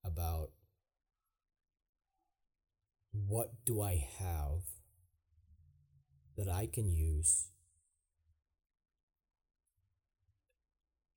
about 0.05 0.51
what 3.11 3.51
do 3.65 3.81
I 3.81 4.07
have 4.19 4.61
that 6.37 6.47
I 6.47 6.67
can 6.71 6.93
use 6.93 7.47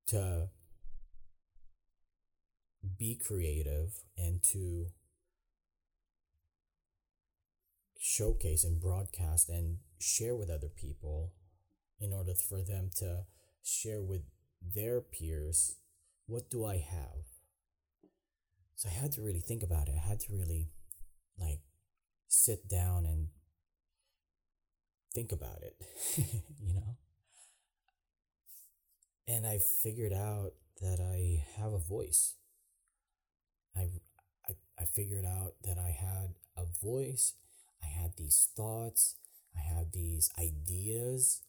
to 0.07 0.49
be 2.97 3.15
creative 3.15 3.99
and 4.17 4.41
to 4.51 4.87
showcase 7.99 8.63
and 8.63 8.79
broadcast 8.81 9.49
and 9.49 9.77
share 9.99 10.35
with 10.35 10.49
other 10.49 10.69
people 10.69 11.33
in 11.99 12.13
order 12.13 12.33
for 12.33 12.61
them 12.61 12.89
to 12.95 13.25
share 13.67 14.01
with 14.01 14.21
their 14.61 15.01
peers 15.01 15.75
what 16.27 16.49
do 16.49 16.65
I 16.65 16.77
have? 16.77 17.23
So 18.75 18.89
I 18.89 18.91
had 18.91 19.13
to 19.13 19.21
really 19.21 19.39
think 19.39 19.63
about 19.63 19.87
it. 19.87 19.95
I 19.95 20.07
had 20.07 20.19
to 20.21 20.33
really 20.33 20.67
like 21.39 21.61
sit 22.27 22.67
down 22.67 23.05
and 23.05 23.29
think 25.13 25.31
about 25.31 25.61
it, 25.63 25.75
you 26.61 26.73
know? 26.73 26.97
And 29.27 29.47
I 29.47 29.59
figured 29.59 30.13
out 30.13 30.51
that 30.81 30.99
I 30.99 31.45
have 31.59 31.73
a 31.73 31.79
voice. 31.79 32.35
I, 33.75 33.89
I, 34.47 34.53
I 34.79 34.85
figured 34.85 35.25
out 35.25 35.53
that 35.63 35.77
I 35.77 35.89
had 35.89 36.35
a 36.55 36.65
voice. 36.83 37.33
I 37.81 37.87
had 37.87 38.11
these 38.17 38.49
thoughts. 38.55 39.15
I 39.55 39.61
had 39.61 39.91
these 39.93 40.29
ideas, 40.37 41.41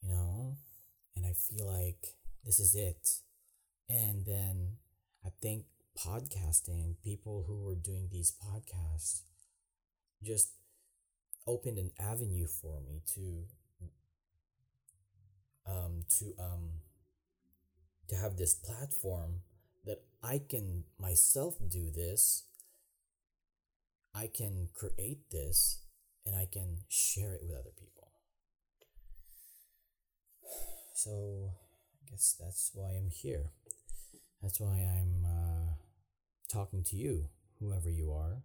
you 0.00 0.08
know? 0.08 0.56
And 1.18 1.26
I 1.26 1.32
feel 1.32 1.66
like 1.66 2.14
this 2.44 2.60
is 2.60 2.76
it. 2.76 3.10
And 3.88 4.24
then 4.24 4.76
I 5.26 5.30
think 5.42 5.64
podcasting, 5.98 6.94
people 7.02 7.44
who 7.48 7.64
were 7.64 7.74
doing 7.74 8.08
these 8.08 8.32
podcasts, 8.32 9.22
just 10.22 10.50
opened 11.44 11.78
an 11.78 11.90
avenue 11.98 12.46
for 12.46 12.80
me 12.80 13.02
to 13.14 13.44
um 15.66 16.04
to 16.18 16.34
um 16.38 16.68
to 18.08 18.16
have 18.16 18.36
this 18.36 18.54
platform 18.54 19.40
that 19.84 20.02
I 20.22 20.40
can 20.48 20.84
myself 21.00 21.56
do 21.68 21.90
this 21.90 22.44
I 24.14 24.28
can 24.34 24.68
create 24.74 25.30
this 25.30 25.82
and 26.26 26.34
I 26.34 26.46
can 26.50 26.78
share 26.88 27.34
it 27.34 27.42
with 27.42 27.56
other 27.56 27.74
people 27.78 28.07
so 30.98 31.52
I 31.94 32.10
guess 32.10 32.36
that's 32.38 32.70
why 32.74 32.90
I'm 32.90 33.10
here 33.10 33.50
that's 34.42 34.60
why 34.60 34.76
I'm 34.76 35.24
uh, 35.24 35.72
talking 36.50 36.82
to 36.84 36.96
you 36.96 37.28
whoever 37.60 37.90
you 37.90 38.12
are 38.12 38.42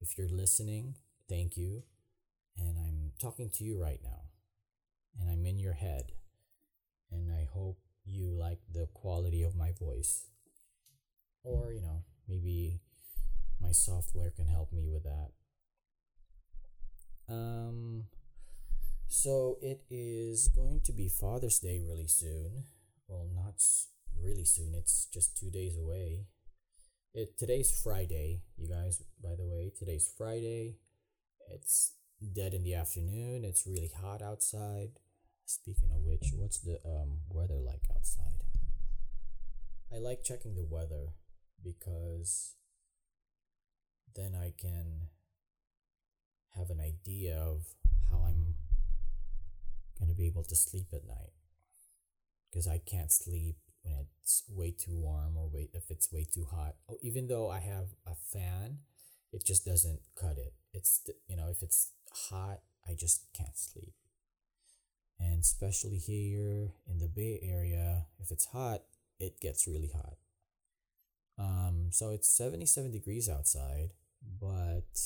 if 0.00 0.16
you're 0.16 0.28
listening 0.28 0.94
thank 1.28 1.56
you 1.56 1.82
and 2.58 2.76
I'm 2.78 3.12
talking 3.18 3.50
to 3.50 3.64
you 3.64 3.80
right 3.80 4.00
now. 4.02 4.20
And 5.18 5.30
I'm 5.30 5.46
in 5.46 5.58
your 5.58 5.74
head. 5.74 6.12
And 7.10 7.30
I 7.30 7.46
hope 7.52 7.78
you 8.04 8.30
like 8.30 8.60
the 8.72 8.86
quality 8.94 9.42
of 9.42 9.54
my 9.54 9.72
voice. 9.72 10.26
Or, 11.44 11.72
you 11.72 11.80
know, 11.80 12.04
maybe 12.28 12.80
my 13.60 13.72
software 13.72 14.30
can 14.30 14.46
help 14.46 14.72
me 14.72 14.88
with 14.88 15.04
that. 15.04 15.30
Um 17.28 18.04
so 19.12 19.58
it 19.60 19.82
is 19.90 20.48
going 20.48 20.80
to 20.84 20.90
be 20.90 21.06
Father's 21.06 21.58
Day 21.58 21.82
really 21.86 22.06
soon. 22.06 22.64
Well, 23.06 23.28
not 23.34 23.62
really 24.18 24.46
soon. 24.46 24.74
It's 24.74 25.06
just 25.12 25.38
2 25.38 25.50
days 25.50 25.76
away. 25.76 26.28
It 27.12 27.38
today's 27.38 27.70
Friday, 27.70 28.40
you 28.56 28.68
guys, 28.68 29.02
by 29.22 29.34
the 29.36 29.44
way. 29.44 29.70
Today's 29.78 30.10
Friday. 30.16 30.78
It's 31.50 31.92
dead 32.32 32.54
in 32.54 32.64
the 32.64 32.74
afternoon. 32.74 33.44
It's 33.44 33.66
really 33.66 33.90
hot 34.00 34.22
outside. 34.22 34.92
Speaking 35.44 35.90
of 35.94 36.06
which, 36.06 36.32
what's 36.34 36.60
the 36.60 36.78
um, 36.86 37.18
weather 37.28 37.60
like 37.60 37.84
outside? 37.94 38.44
I 39.94 39.98
like 39.98 40.24
checking 40.24 40.54
the 40.54 40.64
weather 40.64 41.12
because 41.62 42.54
then 44.14 44.34
I 44.34 44.54
can 44.58 45.08
have 46.56 46.70
an 46.70 46.80
idea 46.80 47.36
of 47.36 47.66
how 48.10 48.24
I'm 48.26 48.54
going 50.02 50.14
to 50.14 50.20
be 50.20 50.26
able 50.26 50.44
to 50.44 50.56
sleep 50.56 50.86
at 50.92 51.06
night. 51.06 51.32
Because 52.50 52.66
I 52.66 52.78
can't 52.78 53.12
sleep 53.12 53.56
when 53.82 53.94
it's 54.22 54.44
way 54.48 54.72
too 54.76 54.94
warm 54.94 55.36
or 55.36 55.48
wait 55.52 55.70
if 55.72 55.90
it's 55.90 56.12
way 56.12 56.26
too 56.32 56.46
hot. 56.50 56.74
Oh, 56.88 56.96
even 57.00 57.28
though 57.28 57.48
I 57.50 57.60
have 57.60 57.88
a 58.06 58.14
fan, 58.14 58.78
it 59.32 59.44
just 59.44 59.64
doesn't 59.64 60.00
cut 60.14 60.36
it. 60.38 60.54
It's 60.72 61.00
you 61.26 61.36
know 61.36 61.48
if 61.50 61.62
it's 61.62 61.92
hot, 62.30 62.60
I 62.88 62.94
just 62.94 63.32
can't 63.32 63.56
sleep. 63.56 63.94
And 65.18 65.40
especially 65.40 65.98
here 65.98 66.74
in 66.88 66.98
the 66.98 67.08
Bay 67.08 67.40
Area, 67.42 68.06
if 68.18 68.30
it's 68.30 68.46
hot, 68.46 68.82
it 69.18 69.40
gets 69.40 69.68
really 69.68 69.92
hot. 69.94 70.16
Um, 71.38 71.88
so 71.90 72.10
it's 72.10 72.28
77 72.28 72.90
degrees 72.90 73.28
outside, 73.28 73.90
but 74.40 75.00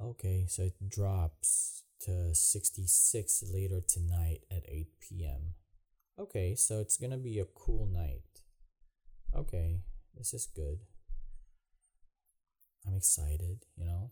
okay, 0.00 0.46
so 0.48 0.62
it 0.62 0.88
drops 0.88 1.82
to 2.04 2.34
66 2.34 3.44
later 3.52 3.80
tonight 3.86 4.40
at 4.50 4.62
8 4.68 4.86
p.m. 5.00 5.54
Okay, 6.18 6.54
so 6.54 6.80
it's 6.80 6.96
gonna 6.96 7.18
be 7.18 7.38
a 7.38 7.44
cool 7.44 7.86
night. 7.86 8.22
Okay, 9.34 9.80
this 10.16 10.32
is 10.34 10.46
good. 10.46 10.80
I'm 12.86 12.94
excited, 12.94 13.64
you 13.76 13.86
know. 13.86 14.10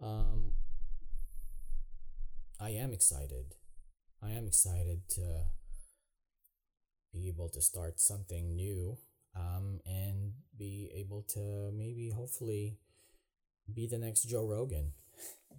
Um, 0.00 0.52
I 2.60 2.70
am 2.70 2.92
excited. 2.92 3.54
I 4.22 4.30
am 4.30 4.46
excited 4.46 5.08
to 5.10 5.46
be 7.12 7.28
able 7.28 7.48
to 7.48 7.60
start 7.60 8.00
something 8.00 8.54
new 8.54 8.98
um, 9.34 9.80
and 9.84 10.32
be 10.56 10.90
able 10.94 11.22
to 11.22 11.72
maybe 11.74 12.10
hopefully 12.10 12.78
be 13.72 13.86
the 13.86 13.98
next 13.98 14.22
Joe 14.22 14.46
Rogan. 14.46 14.92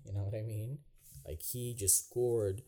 You 0.06 0.13
know 0.13 0.21
what 0.21 0.36
I 0.36 0.41
mean? 0.43 0.80
Like 1.27 1.41
he 1.41 1.73
just 1.73 2.06
scored 2.06 2.62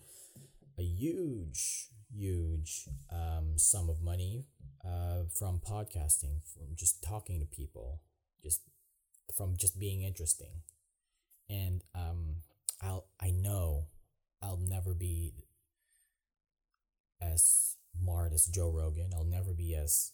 a 0.77 0.83
huge, 0.83 1.89
huge 2.15 2.87
um, 3.11 3.57
sum 3.57 3.89
of 3.89 4.01
money 4.01 4.45
uh, 4.85 5.23
from 5.33 5.59
podcasting, 5.59 6.41
from 6.53 6.75
just 6.75 7.03
talking 7.03 7.39
to 7.39 7.45
people, 7.45 8.01
just 8.43 8.61
from 9.35 9.55
just 9.57 9.79
being 9.79 10.01
interesting 10.03 10.61
and 11.49 11.83
um, 11.95 12.35
I'll 12.81 13.05
I 13.19 13.31
know 13.31 13.87
I'll 14.41 14.57
never 14.57 14.93
be 14.93 15.33
as 17.21 17.75
smart 17.99 18.33
as 18.33 18.45
Joe 18.45 18.69
Rogan. 18.71 19.11
I'll 19.13 19.23
never 19.23 19.53
be 19.53 19.75
as 19.75 20.11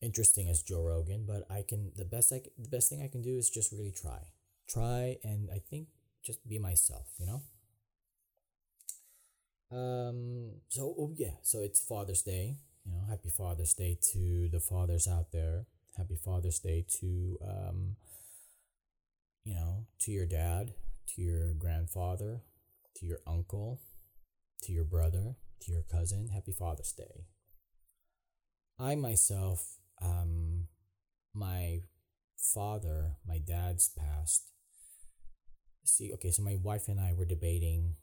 interesting 0.00 0.48
as 0.48 0.62
Joe 0.62 0.82
Rogan, 0.82 1.24
but 1.26 1.46
I 1.50 1.62
can 1.66 1.92
the 1.96 2.04
best 2.04 2.32
I 2.32 2.42
the 2.58 2.68
best 2.68 2.88
thing 2.88 3.02
I 3.02 3.08
can 3.08 3.22
do 3.22 3.38
is 3.38 3.50
just 3.50 3.72
really 3.72 3.92
try, 3.92 4.20
try, 4.68 5.16
and 5.22 5.48
I 5.52 5.58
think 5.58 5.88
just 6.24 6.46
be 6.48 6.58
myself. 6.58 7.06
You 7.18 7.26
know. 7.26 7.42
Um. 9.70 10.60
So 10.68 10.94
oh 10.98 11.12
yeah. 11.16 11.36
So 11.42 11.62
it's 11.62 11.80
Father's 11.80 12.22
Day. 12.22 12.56
You 12.84 12.92
know, 12.92 13.04
happy 13.08 13.30
Father's 13.30 13.74
Day 13.74 13.98
to 14.12 14.48
the 14.50 14.60
fathers 14.60 15.08
out 15.08 15.32
there. 15.32 15.66
Happy 15.96 16.16
Father's 16.16 16.58
Day 16.58 16.84
to 17.00 17.38
um 17.42 17.96
you 19.46 19.54
know, 19.54 19.86
to 20.00 20.10
your 20.10 20.26
dad, 20.26 20.74
to 21.14 21.22
your 21.22 21.54
grandfather, 21.54 22.42
to 22.96 23.06
your 23.06 23.20
uncle, 23.26 23.80
to 24.62 24.72
your 24.72 24.84
brother, 24.84 25.36
to 25.60 25.72
your 25.72 25.82
cousin, 25.82 26.30
happy 26.34 26.50
Father's 26.50 26.92
Day. 26.92 27.26
I 28.78 28.96
myself, 28.96 29.76
um, 30.02 30.66
my 31.32 31.82
father, 32.36 33.12
my 33.26 33.38
dad's 33.38 33.88
passed. 33.88 34.50
See, 35.86 36.12
okay, 36.14 36.32
so 36.32 36.42
my 36.42 36.56
wife 36.60 36.88
and 36.88 36.98
I 36.98 37.12
were 37.12 37.24
debating 37.24 37.94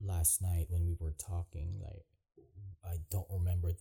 last 0.00 0.40
night 0.40 0.66
when 0.70 0.86
we 0.86 0.96
were 0.98 1.14
talking. 1.18 1.78
Like, 1.82 2.06
I 2.82 2.96
don't 3.10 3.26
remember. 3.30 3.72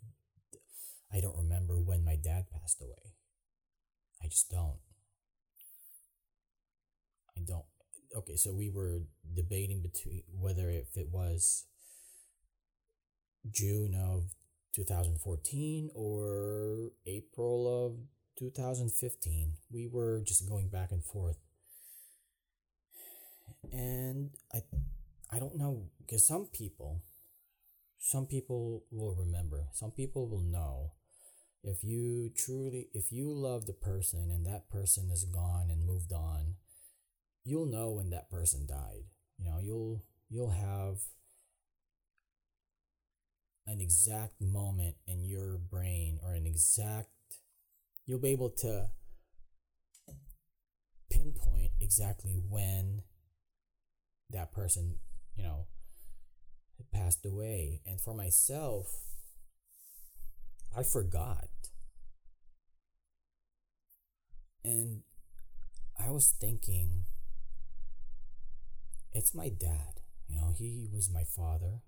I 1.12 1.22
don't 1.22 1.38
remember 1.38 1.76
when 1.76 2.04
my 2.04 2.18
dad 2.18 2.46
passed 2.52 2.82
away. 2.82 3.16
I 4.22 4.28
just 4.28 4.52
don't. 4.52 4.80
I 7.38 7.42
don't. 7.48 7.66
Okay, 8.16 8.36
so 8.36 8.52
we 8.52 8.70
were 8.70 9.04
debating 9.34 9.82
between 9.82 10.24
whether 10.38 10.70
if 10.70 10.98
it 10.98 11.08
was 11.10 11.66
June 13.50 13.96
of 13.96 14.36
2014 14.76 15.92
or 15.96 16.92
April 17.08 17.86
of 17.86 17.98
2015. 18.38 19.54
We 19.72 19.88
were 19.88 20.22
just 20.26 20.48
going 20.50 20.68
back 20.68 20.92
and 20.92 21.04
forth. 21.04 21.38
And 23.72 24.32
I 24.54 24.62
I 25.32 25.40
don't 25.40 25.58
know 25.58 25.90
because 26.00 26.26
some 26.26 26.48
people 26.48 27.02
some 28.00 28.26
people 28.26 28.84
will 28.92 29.16
remember. 29.16 29.68
Some 29.74 29.92
people 29.92 30.28
will 30.28 30.42
know 30.42 30.94
if 31.64 31.84
you 31.84 32.32
truly 32.36 32.90
if 32.94 33.12
you 33.12 33.32
love 33.34 33.66
the 33.66 33.74
person 33.74 34.32
and 34.32 34.46
that 34.46 34.70
person 34.70 35.10
is 35.12 35.26
gone 35.26 35.70
and 35.70 35.86
moved 35.86 36.14
on 36.14 36.56
you'll 37.44 37.66
know 37.66 37.92
when 37.92 38.10
that 38.12 38.30
person 38.30 38.66
died. 38.68 39.06
You 39.38 39.46
know, 39.46 39.60
you'll 39.62 40.04
you'll 40.30 40.52
have 40.52 41.00
an 43.68 43.80
exact 43.82 44.42
moment 44.42 44.96
in 45.08 45.24
your 45.24 45.58
brain 45.58 46.20
or 46.24 46.34
an 46.34 46.46
exact 46.46 47.10
you'll 48.06 48.20
be 48.20 48.30
able 48.30 48.50
to 48.50 48.90
pinpoint 51.10 51.72
exactly 51.80 52.42
when 52.50 53.02
that 54.32 54.52
person, 54.54 54.96
you 55.36 55.44
know, 55.44 55.68
passed 56.92 57.26
away. 57.26 57.82
And 57.86 58.00
for 58.00 58.14
myself, 58.14 59.02
I 60.76 60.84
forgot. 60.84 61.48
And 64.64 65.02
I 66.00 66.12
was 66.12 66.34
thinking, 66.40 67.04
it's 69.14 69.34
my 69.34 69.50
dad. 69.50 70.00
You 70.28 70.38
know, 70.38 70.54
he 70.58 70.88
was 70.92 71.10
my 71.12 71.24
father. 71.24 71.82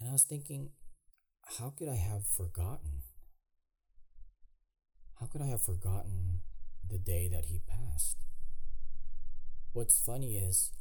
And 0.00 0.08
I 0.08 0.12
was 0.12 0.24
thinking, 0.24 0.70
how 1.58 1.70
could 1.70 1.88
I 1.88 1.96
have 1.96 2.26
forgotten? 2.26 3.02
How 5.20 5.26
could 5.26 5.42
I 5.42 5.46
have 5.46 5.62
forgotten 5.62 6.40
the 6.88 6.98
day 6.98 7.28
that 7.30 7.46
he 7.46 7.60
passed? 7.68 8.16
What's 9.72 10.00
funny 10.00 10.36
is 10.36 10.72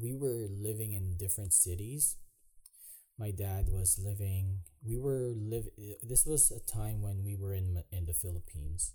we 0.00 0.14
were 0.14 0.48
living 0.50 0.92
in 0.92 1.16
different 1.16 1.52
cities. 1.52 2.16
My 3.18 3.30
dad 3.30 3.68
was 3.68 3.98
living 3.98 4.60
we 4.84 4.96
were 4.96 5.32
live 5.34 5.66
this 6.02 6.24
was 6.24 6.50
a 6.52 6.60
time 6.60 7.02
when 7.02 7.24
we 7.24 7.34
were 7.36 7.54
in 7.54 7.82
in 7.90 8.06
the 8.06 8.14
Philippines. 8.14 8.92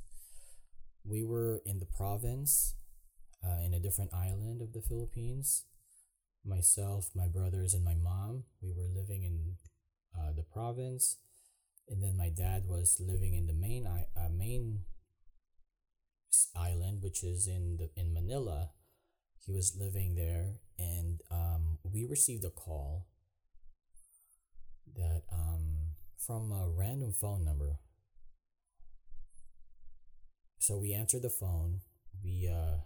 We 1.03 1.23
were 1.23 1.61
in 1.65 1.79
the 1.79 1.85
province 1.85 2.75
uh, 3.43 3.59
in 3.65 3.73
a 3.73 3.79
different 3.79 4.13
island 4.13 4.61
of 4.61 4.73
the 4.73 4.81
Philippines. 4.81 5.65
Myself, 6.45 7.11
my 7.15 7.27
brothers, 7.27 7.73
and 7.73 7.83
my 7.83 7.95
mom, 7.95 8.45
we 8.61 8.71
were 8.73 8.87
living 8.89 9.23
in 9.23 9.57
uh, 10.17 10.31
the 10.33 10.43
province, 10.43 11.17
and 11.89 12.03
then 12.03 12.17
my 12.17 12.29
dad 12.29 12.65
was 12.67 12.99
living 12.99 13.33
in 13.35 13.47
the 13.47 13.53
main 13.53 13.87
uh, 13.87 14.29
main 14.29 14.85
island, 16.55 17.01
which 17.01 17.23
is 17.23 17.47
in 17.47 17.77
the 17.77 17.89
in 17.95 18.13
Manila. 18.13 18.71
He 19.45 19.51
was 19.51 19.75
living 19.77 20.15
there, 20.15 20.55
and 20.79 21.21
um, 21.31 21.77
we 21.83 22.05
received 22.05 22.45
a 22.45 22.49
call 22.49 23.07
that 24.95 25.23
um, 25.31 25.95
from 26.17 26.51
a 26.51 26.69
random 26.69 27.13
phone 27.13 27.43
number. 27.43 27.79
So 30.59 30.77
we 30.77 30.93
answered 30.93 31.23
the 31.23 31.29
phone. 31.29 31.81
We 32.23 32.47
uh, 32.47 32.77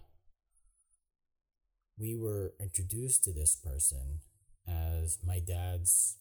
we 1.98 2.14
were 2.14 2.54
introduced 2.60 3.24
to 3.24 3.32
this 3.32 3.56
person 3.56 4.20
as 4.66 5.18
my 5.24 5.38
dad's 5.40 6.16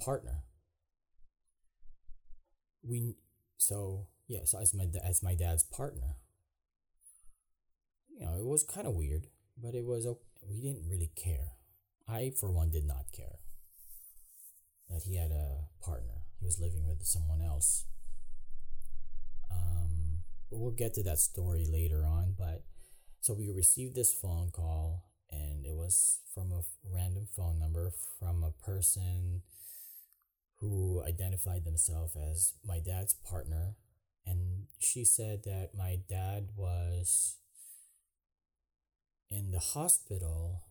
partner. 0.00 0.44
We 2.82 3.16
so 3.58 4.06
yeah, 4.28 4.44
so 4.44 4.58
as 4.60 4.74
my 4.74 4.86
as 5.02 5.22
my 5.22 5.34
dad's 5.34 5.64
partner. 5.64 6.16
You 8.16 8.26
know, 8.26 8.36
it 8.38 8.46
was 8.46 8.64
kind 8.64 8.86
of 8.86 8.94
weird, 8.94 9.26
but 9.62 9.74
it 9.74 9.84
was 9.84 10.06
we 10.48 10.60
didn't 10.60 10.88
really 10.88 11.10
care. 11.16 11.52
I 12.08 12.32
for 12.38 12.50
one 12.50 12.70
did 12.70 12.86
not 12.86 13.12
care 13.12 13.38
that 14.88 15.02
he 15.02 15.16
had 15.16 15.30
a 15.30 15.66
partner. 15.84 16.24
He 16.40 16.46
was 16.46 16.60
living 16.60 16.86
with 16.86 17.04
someone 17.04 17.42
else. 17.42 17.84
Um, 19.50 20.18
we'll 20.50 20.72
get 20.72 20.94
to 20.94 21.02
that 21.04 21.18
story 21.18 21.66
later 21.70 22.04
on, 22.06 22.34
but 22.38 22.64
so 23.20 23.34
we 23.34 23.50
received 23.50 23.94
this 23.94 24.12
phone 24.12 24.50
call, 24.52 25.10
and 25.30 25.66
it 25.66 25.74
was 25.74 26.20
from 26.34 26.52
a 26.52 26.62
random 26.88 27.26
phone 27.36 27.58
number 27.58 27.92
from 28.18 28.44
a 28.44 28.52
person 28.64 29.42
who 30.60 31.02
identified 31.06 31.64
themselves 31.64 32.16
as 32.16 32.54
my 32.64 32.78
dad's 32.78 33.14
partner. 33.14 33.76
And 34.24 34.66
she 34.78 35.04
said 35.04 35.44
that 35.44 35.70
my 35.76 35.98
dad 36.08 36.48
was 36.56 37.36
in 39.30 39.50
the 39.50 39.58
hospital 39.58 40.62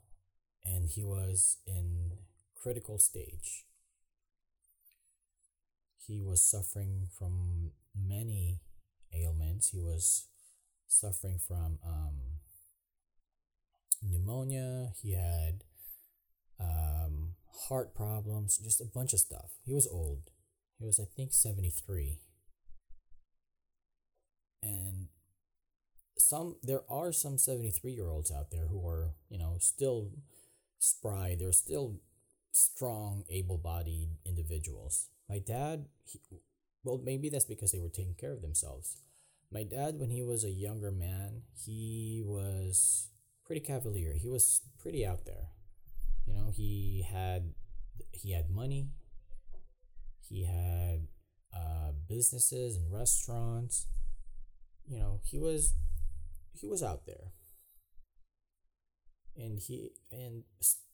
and 0.64 0.90
he 0.90 1.04
was 1.04 1.58
in 1.68 2.12
critical 2.56 2.98
stage. 2.98 3.66
He 6.08 6.22
was 6.22 6.42
suffering 6.42 7.08
from 7.18 7.72
many 7.96 8.60
ailments. 9.14 9.70
He 9.70 9.80
was 9.80 10.28
suffering 10.88 11.40
from 11.46 11.80
um, 11.86 12.40
pneumonia, 14.02 14.92
he 15.02 15.14
had 15.14 15.64
um, 16.60 17.36
heart 17.68 17.96
problems, 17.96 18.58
just 18.58 18.82
a 18.82 18.86
bunch 18.86 19.14
of 19.14 19.20
stuff. 19.20 19.52
He 19.66 19.74
was 19.74 19.88
old. 19.88 20.32
He 20.80 20.86
was, 20.86 21.00
I 21.00 21.06
think, 21.06 21.34
73. 21.34 22.20
And 24.62 25.08
some 26.18 26.56
there 26.64 26.82
are 26.90 27.12
some 27.12 27.38
73 27.38 27.94
year 27.94 28.10
olds 28.10 28.32
out 28.32 28.52
there 28.52 28.68
who 28.68 28.88
are, 28.88 29.12
you 29.30 29.38
know, 29.38 29.58
still 29.60 30.12
spry. 30.80 31.36
They're 31.38 31.52
still 31.52 32.00
strong, 32.52 33.24
able 33.30 33.58
bodied 33.58 34.10
individuals. 34.26 35.08
My 35.30 35.40
dad, 35.40 35.86
he, 36.06 36.20
well, 36.84 37.02
maybe 37.04 37.30
that's 37.30 37.46
because 37.46 37.72
they 37.72 37.80
were 37.80 37.90
taking 37.90 38.16
care 38.16 38.32
of 38.34 38.42
themselves. 38.42 38.98
My 39.52 39.64
dad, 39.64 39.96
when 40.00 40.10
he 40.10 40.24
was 40.24 40.44
a 40.44 40.50
younger 40.50 40.92
man, 40.92 41.42
he 41.54 42.24
was 42.26 43.10
pretty 43.46 43.62
cavalier. 43.62 44.14
He 44.14 44.28
was 44.28 44.62
pretty 44.80 45.06
out 45.06 45.26
there. 45.26 45.50
You 46.26 46.34
know, 46.34 46.52
he 46.54 47.06
had 47.10 47.54
he 48.12 48.32
had 48.34 48.50
money. 48.50 48.90
He 50.20 50.46
had 50.46 51.08
uh, 51.56 51.92
businesses 52.08 52.78
and 52.78 52.92
restaurants. 52.92 53.88
You 54.88 55.00
know, 55.00 55.20
he 55.24 55.38
was 55.40 55.74
he 56.60 56.68
was 56.68 56.84
out 56.84 57.06
there. 57.06 57.32
And 59.36 59.60
he 59.60 59.90
and 60.12 60.44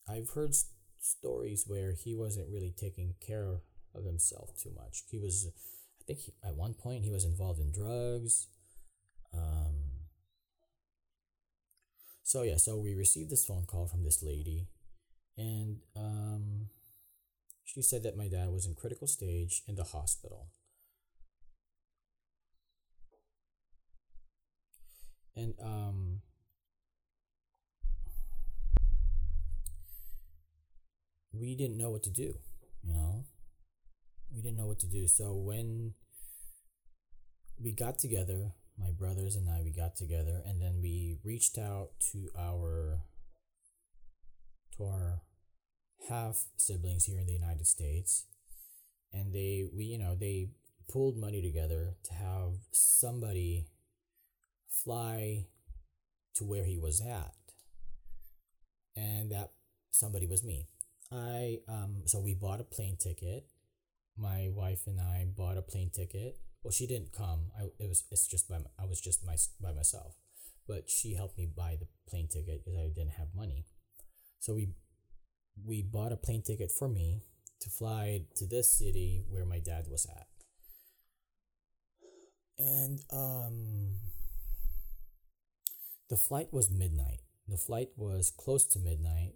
I've 0.08 0.32
heard 0.32 0.56
stories 1.00 1.66
where 1.68 1.94
he 1.94 2.16
wasn't 2.16 2.50
really 2.52 2.74
taking 2.76 3.16
care 3.26 3.62
of 3.94 4.06
himself 4.06 4.52
too 4.58 4.72
much. 4.76 5.04
He 5.10 5.18
was 5.18 5.48
I 6.00 6.04
think 6.06 6.20
he, 6.20 6.34
at 6.44 6.56
one 6.56 6.74
point 6.74 7.04
he 7.04 7.12
was 7.12 7.26
involved 7.26 7.60
in 7.60 7.72
drugs. 7.72 8.48
Um, 9.34 9.92
so 12.24 12.44
yeah, 12.44 12.58
so 12.58 12.78
we 12.78 12.96
received 12.96 13.30
this 13.30 13.46
phone 13.46 13.66
call 13.66 13.88
from 13.88 14.04
this 14.04 14.24
lady, 14.24 14.68
and 15.38 15.82
um, 15.96 16.68
she 17.64 17.82
said 17.82 18.04
that 18.04 18.18
my 18.18 18.28
dad 18.28 18.50
was 18.50 18.66
in 18.66 18.74
critical 18.74 19.08
stage 19.08 19.62
in 19.68 19.76
the 19.76 19.84
hospital. 19.84 20.48
And 25.36 25.54
um, 25.64 26.22
we 31.34 31.56
didn't 31.56 31.78
know 31.78 31.90
what 31.90 32.04
to 32.04 32.10
do, 32.10 32.36
you 32.84 32.94
know? 32.94 33.26
We 34.34 34.42
didn't 34.42 34.58
know 34.58 34.68
what 34.68 34.80
to 34.80 34.88
do. 34.88 35.08
So 35.08 35.34
when 35.34 35.94
we 37.62 37.72
got 37.74 38.00
together, 38.00 38.54
my 38.78 38.92
brothers 38.92 39.36
and 39.36 39.50
I, 39.50 39.62
we 39.64 39.72
got 39.72 39.96
together 39.96 40.42
and 40.46 40.62
then 40.62 40.80
we 40.82 41.18
reached 41.24 41.58
out 41.58 41.90
to 42.12 42.30
our 42.38 43.02
to 44.78 44.84
our 44.84 45.22
half 46.10 46.46
siblings 46.58 47.06
here 47.06 47.20
in 47.20 47.28
the 47.28 47.34
United 47.34 47.68
States 47.68 48.26
and 49.14 49.34
they 49.34 49.66
we 49.74 49.86
you 49.86 49.98
know 49.98 50.16
they 50.16 50.50
pulled 50.92 51.18
money 51.18 51.42
together 51.42 51.96
to 52.04 52.14
have 52.14 52.54
somebody 52.72 53.68
fly 54.84 55.46
to 56.36 56.44
where 56.44 56.66
he 56.66 56.78
was 56.78 57.02
at. 57.02 57.34
And 58.96 59.32
that 59.32 59.52
somebody 59.92 60.28
was 60.28 60.44
me. 60.44 60.68
I 61.12 61.60
um 61.68 62.04
so 62.06 62.20
we 62.20 62.34
bought 62.34 62.60
a 62.62 62.64
plane 62.64 62.98
ticket. 62.98 63.46
My 64.18 64.50
wife 64.54 64.88
and 64.88 65.00
i 65.00 65.26
bought 65.26 65.58
a 65.58 65.62
plane 65.62 65.90
ticket. 65.94 66.38
Well 66.64 66.72
she 66.72 66.88
didn't 66.88 67.14
come. 67.14 67.52
I 67.58 67.64
it 67.80 67.88
was 67.90 68.04
it's 68.12 68.28
just 68.28 68.50
by 68.50 68.60
i 68.80 68.86
was 68.86 69.02
just 69.02 69.26
my 69.26 69.36
by 69.62 69.72
myself. 69.74 70.16
But 70.68 70.90
she 70.90 71.16
helped 71.16 71.38
me 71.38 71.48
buy 71.48 71.78
the 71.80 71.88
plane 72.10 72.28
ticket 72.28 72.64
because 72.64 72.80
i 72.80 72.88
didn't 72.88 73.18
have 73.20 73.36
money. 73.36 73.66
So 74.40 74.54
we 74.56 74.70
we 75.66 75.82
bought 75.82 76.12
a 76.12 76.18
plane 76.18 76.42
ticket 76.42 76.72
for 76.72 76.90
me 76.90 77.24
to 77.62 77.70
fly 77.70 78.26
to 78.36 78.46
this 78.46 78.72
city 78.72 79.24
where 79.30 79.46
my 79.46 79.60
dad 79.60 79.88
was 79.90 80.06
at. 80.06 80.28
And 82.58 83.00
um 83.12 83.96
the 86.12 86.18
flight 86.18 86.50
was 86.52 86.70
midnight 86.70 87.22
the 87.48 87.58
flight 87.58 87.90
was 87.98 88.30
close 88.30 88.66
to 88.66 88.78
midnight 88.80 89.34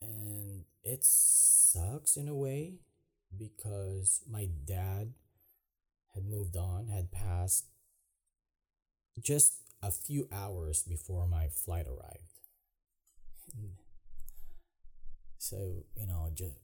and 0.00 0.64
it 0.82 1.04
sucks 1.04 2.16
in 2.16 2.28
a 2.28 2.34
way 2.34 2.74
because 3.36 4.22
my 4.30 4.48
dad 4.64 5.12
had 6.14 6.26
moved 6.26 6.56
on, 6.56 6.88
had 6.88 7.12
passed 7.12 7.66
just 9.20 9.54
a 9.82 9.90
few 9.90 10.28
hours 10.32 10.82
before 10.82 11.26
my 11.28 11.48
flight 11.48 11.86
arrived. 11.86 12.22
So, 15.38 15.84
you 15.96 16.06
know, 16.06 16.30
just 16.34 16.56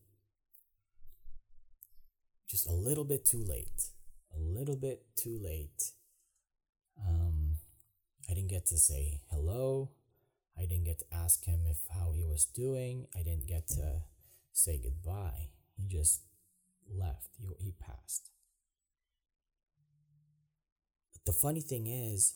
just 2.49 2.69
a 2.69 2.73
little 2.73 3.05
bit 3.05 3.25
too 3.25 3.43
late. 3.43 3.91
A 4.35 4.39
little 4.39 4.77
bit 4.77 5.03
too 5.17 5.39
late. 5.43 5.93
Um 6.99 7.34
I 8.29 8.35
didn't 8.35 8.51
get 8.51 8.67
to 8.67 8.79
say 8.79 9.21
hello. 9.31 9.91
I 10.57 10.63
didn't 10.67 10.85
get 10.85 11.01
to 11.01 11.05
ask 11.13 11.45
him 11.45 11.61
if 11.69 11.79
how 11.91 12.13
he 12.15 12.25
was 12.25 12.45
doing. 12.45 13.07
I 13.15 13.23
didn't 13.23 13.47
get 13.47 13.67
to 13.69 14.03
say 14.53 14.81
goodbye. 14.83 15.49
He 15.77 15.87
just 15.87 16.23
left. 16.89 17.29
He, 17.39 17.49
he 17.59 17.73
passed. 17.73 18.31
But 21.13 21.25
the 21.27 21.33
funny 21.33 21.61
thing 21.61 21.87
is, 21.87 22.35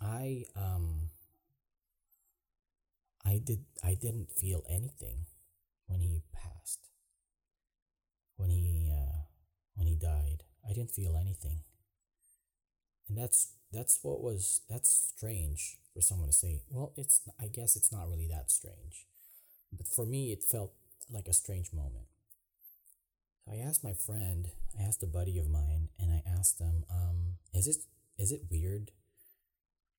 I 0.00 0.44
um 0.56 1.10
I 3.24 3.38
did 3.44 3.64
I 3.84 3.94
didn't 3.94 4.30
feel 4.32 4.64
anything 4.68 5.26
when 5.86 6.00
he 6.00 6.22
passed. 6.32 6.88
When 8.36 8.50
he 8.50 8.90
uh, 8.92 9.22
when 9.74 9.86
he 9.86 9.94
died, 9.94 10.42
I 10.68 10.72
didn't 10.72 10.90
feel 10.90 11.16
anything. 11.16 11.60
And 13.12 13.22
that's 13.22 13.52
that's 13.70 13.98
what 14.00 14.22
was 14.22 14.62
that's 14.70 15.12
strange 15.14 15.76
for 15.92 16.00
someone 16.00 16.28
to 16.28 16.32
say. 16.32 16.62
Well, 16.70 16.94
it's 16.96 17.20
I 17.38 17.48
guess 17.48 17.76
it's 17.76 17.92
not 17.92 18.08
really 18.08 18.26
that 18.28 18.50
strange. 18.50 19.06
But 19.70 19.86
for 19.86 20.06
me 20.06 20.32
it 20.32 20.42
felt 20.42 20.72
like 21.10 21.28
a 21.28 21.34
strange 21.34 21.74
moment. 21.74 22.06
I 23.46 23.56
asked 23.56 23.84
my 23.84 23.92
friend, 23.92 24.48
I 24.78 24.84
asked 24.84 25.02
a 25.02 25.06
buddy 25.06 25.38
of 25.38 25.50
mine, 25.50 25.88
and 26.00 26.10
I 26.10 26.22
asked 26.26 26.58
them, 26.58 26.84
um, 26.90 27.34
is 27.52 27.66
it 27.66 27.84
is 28.16 28.32
it 28.32 28.46
weird 28.50 28.92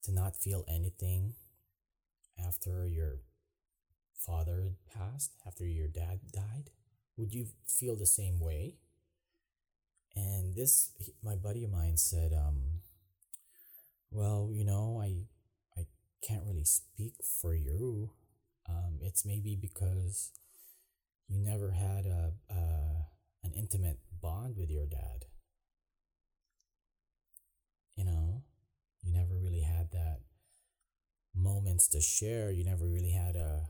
to 0.05 0.11
not 0.11 0.35
feel 0.35 0.65
anything 0.67 1.35
after 2.43 2.87
your 2.87 3.19
father 4.17 4.73
passed, 4.91 5.33
after 5.45 5.67
your 5.67 5.87
dad 5.87 6.21
died? 6.31 6.71
Would 7.17 7.31
you 7.31 7.45
feel 7.67 7.95
the 7.95 8.07
same 8.07 8.39
way? 8.39 8.77
And 10.15 10.55
this, 10.55 10.91
my 11.23 11.35
buddy 11.35 11.63
of 11.63 11.71
mine 11.71 11.97
said, 11.97 12.33
um, 12.33 12.81
well, 14.13 14.49
you 14.51 14.63
know, 14.65 15.01
I, 15.03 15.25
I 15.79 15.85
can't 16.25 16.45
really 16.45 16.65
speak 16.65 17.15
for 17.41 17.53
you. 17.55 18.11
Um, 18.69 18.99
it's 19.01 19.25
maybe 19.25 19.57
because 19.59 20.31
you 21.27 21.39
never 21.39 21.71
had 21.71 22.05
a, 22.05 22.33
an 23.43 23.51
intimate 23.55 23.99
bond 24.21 24.55
with 24.57 24.69
your 24.69 24.85
dad. 24.85 25.25
You 27.95 28.05
know, 28.05 28.43
you 29.03 29.11
never 29.13 29.37
really 29.37 29.61
had 29.61 29.91
that 29.91 30.19
moments 31.35 31.87
to 31.89 32.01
share. 32.01 32.51
You 32.51 32.63
never 32.63 32.87
really 32.87 33.11
had 33.11 33.35
a 33.35 33.69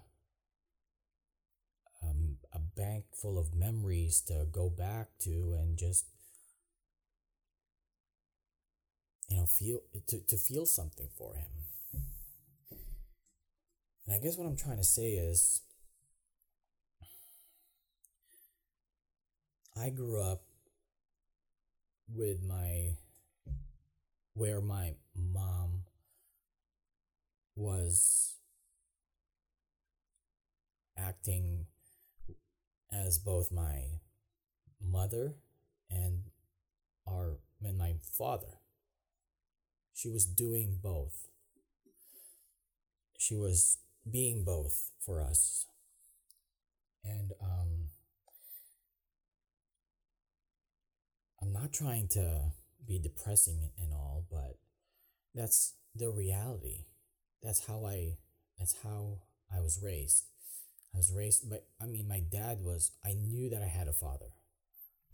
um, 2.02 2.38
a 2.54 2.60
bank 2.60 3.06
full 3.14 3.38
of 3.38 3.56
memories 3.56 4.22
to 4.28 4.46
go 4.52 4.70
back 4.70 5.08
to 5.20 5.56
and 5.60 5.78
just 5.78 6.06
you 9.34 9.40
know 9.40 9.46
feel 9.48 9.80
to, 10.08 10.20
to 10.28 10.38
feel 10.38 10.66
something 10.66 11.08
for 11.18 11.34
him 11.34 11.50
and 14.06 14.16
i 14.16 14.20
guess 14.20 14.38
what 14.38 14.46
i'm 14.46 14.56
trying 14.56 14.78
to 14.78 14.84
say 14.84 15.14
is 15.14 15.62
i 19.76 19.90
grew 19.90 20.22
up 20.22 20.44
with 22.14 22.44
my 22.44 22.92
where 24.36 24.62
my 24.62 24.94
mom 25.16 25.82
was 27.56 28.36
acting 30.96 31.66
as 32.92 33.18
both 33.18 33.52
my 33.52 33.86
mother 34.80 35.34
and 35.90 36.24
our 37.08 37.38
and 37.64 37.78
my 37.78 37.94
father. 38.12 38.60
She 40.04 40.10
was 40.10 40.26
doing 40.26 40.80
both. 40.84 41.30
She 43.18 43.36
was 43.36 43.78
being 44.12 44.44
both 44.44 44.92
for 45.00 45.22
us. 45.22 45.66
And 47.06 47.32
um 47.42 47.88
I'm 51.42 51.54
not 51.54 51.72
trying 51.72 52.10
to 52.10 52.52
be 52.86 53.00
depressing 53.00 53.70
and 53.82 53.94
all, 53.94 54.26
but 54.30 54.58
that's 55.34 55.76
the 55.96 56.10
reality. 56.10 56.84
That's 57.42 57.66
how 57.66 57.86
I 57.86 58.18
that's 58.60 58.76
how 58.84 59.20
I 59.56 59.62
was 59.62 59.80
raised. 59.82 60.26
I 60.94 60.98
was 60.98 61.14
raised, 61.14 61.50
but 61.50 61.66
I 61.82 61.86
mean, 61.86 62.10
my 62.10 62.20
dad 62.20 62.60
was, 62.62 62.92
I 63.06 63.14
knew 63.14 63.50
that 63.52 63.64
I 63.64 63.68
had 63.68 63.88
a 63.88 63.94
father. 63.94 64.34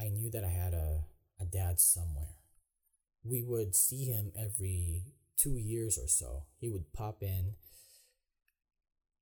I 0.02 0.10
knew 0.10 0.32
that 0.32 0.44
I 0.44 0.50
had 0.50 0.74
a, 0.74 1.06
a 1.40 1.46
dad 1.46 1.80
somewhere. 1.80 2.40
We 3.24 3.44
would 3.44 3.76
see 3.76 4.06
him 4.06 4.32
every 4.38 5.04
two 5.38 5.58
years 5.58 5.98
or 5.98 6.08
so. 6.08 6.44
He 6.60 6.70
would 6.70 6.92
pop 6.94 7.22
in 7.22 7.54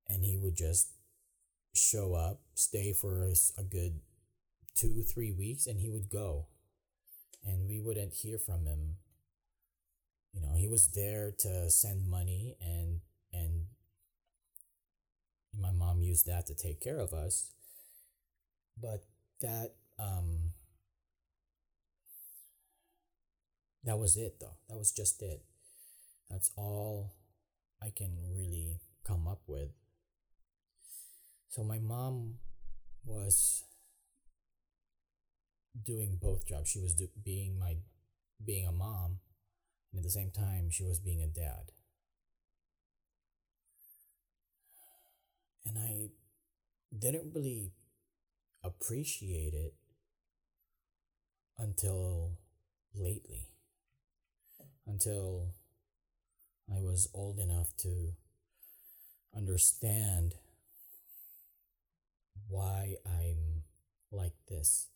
and 0.08 0.24
he 0.24 0.36
would 0.36 0.56
just 0.56 0.88
show 1.74 2.14
up, 2.14 2.40
stay 2.54 2.92
for 2.92 3.24
a, 3.24 3.62
good 3.62 4.00
two, 4.74 5.02
three 5.02 5.32
weeks, 5.32 5.66
and 5.66 5.80
he 5.80 5.88
would 5.90 6.08
go. 6.08 6.46
And 7.44 7.68
we 7.68 7.80
wouldn't 7.80 8.14
hear 8.14 8.38
from 8.38 8.66
him. 8.66 8.96
You 10.32 10.40
know, 10.42 10.54
he 10.56 10.68
was 10.68 10.88
there 10.88 11.32
to 11.38 11.70
send 11.70 12.08
money 12.08 12.56
and 12.60 13.00
and 13.32 13.66
my 15.58 15.70
mom 15.70 16.02
used 16.02 16.26
that 16.26 16.46
to 16.46 16.54
take 16.54 16.80
care 16.80 17.00
of 17.00 17.12
us. 17.12 17.50
But 18.80 19.04
that 19.40 19.74
um 19.98 20.52
that 23.88 23.98
was 23.98 24.16
it 24.16 24.36
though. 24.40 24.56
That 24.68 24.76
was 24.76 24.92
just 24.92 25.22
it. 25.22 25.42
That's 26.30 26.50
all 26.56 27.14
I 27.82 27.90
can 27.90 28.12
really 28.30 28.80
come 29.04 29.26
up 29.26 29.40
with. 29.46 29.70
So 31.48 31.64
my 31.64 31.78
mom 31.78 32.34
was 33.04 33.64
doing 35.82 36.18
both 36.20 36.46
jobs. 36.46 36.70
She 36.70 36.80
was 36.80 36.94
do- 36.94 37.08
being 37.24 37.58
my 37.58 37.76
being 38.44 38.66
a 38.66 38.72
mom 38.72 39.18
and 39.90 39.98
at 39.98 40.04
the 40.04 40.10
same 40.10 40.30
time 40.30 40.70
she 40.70 40.84
was 40.84 41.00
being 41.00 41.22
a 41.22 41.26
dad. 41.26 41.72
and 45.68 45.78
I 45.78 46.08
didn't 46.96 47.32
really 47.34 47.72
appreciate 48.64 49.52
it 49.52 49.74
until 51.58 52.38
lately. 52.94 53.48
Until 54.88 55.52
I 56.68 56.80
was 56.80 57.08
old 57.12 57.38
enough 57.38 57.76
to 57.82 58.14
understand 59.36 60.34
why 62.48 62.96
I'm 63.04 63.64
like 64.10 64.32
this. 64.48 64.88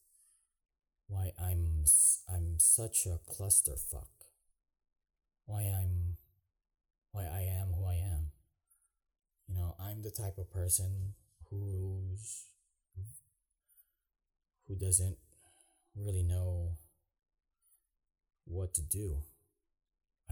Why 1.08 1.32
I'm 1.38 1.84
I'm 2.26 2.58
such 2.58 3.04
a 3.04 3.18
clusterfuck. 3.30 4.08
Why 5.44 5.64
I'm 5.64 6.16
why 7.12 7.24
I 7.24 7.42
am 7.42 7.74
who 7.74 7.86
I 7.86 7.96
am. 7.96 8.30
You 9.46 9.56
know, 9.56 9.76
I'm 9.78 10.02
the 10.02 10.10
type 10.10 10.38
of 10.38 10.50
person 10.50 11.12
who's 11.50 12.46
who 14.66 14.74
doesn't 14.74 15.18
really 15.94 16.22
know 16.22 16.78
what 18.46 18.72
to 18.74 18.82
do. 18.82 19.18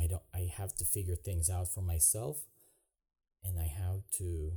I 0.00 0.06
don't 0.06 0.22
I 0.34 0.50
have 0.56 0.74
to 0.76 0.84
figure 0.84 1.16
things 1.16 1.50
out 1.50 1.68
for 1.68 1.82
myself 1.82 2.38
and 3.44 3.58
I 3.58 3.66
have 3.66 4.02
to 4.18 4.52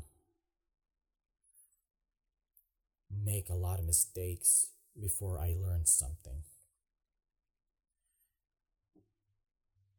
make 3.24 3.50
a 3.50 3.56
lot 3.56 3.80
of 3.80 3.86
mistakes 3.86 4.68
before 5.00 5.40
I 5.40 5.56
learn 5.60 5.86
something. 5.86 6.44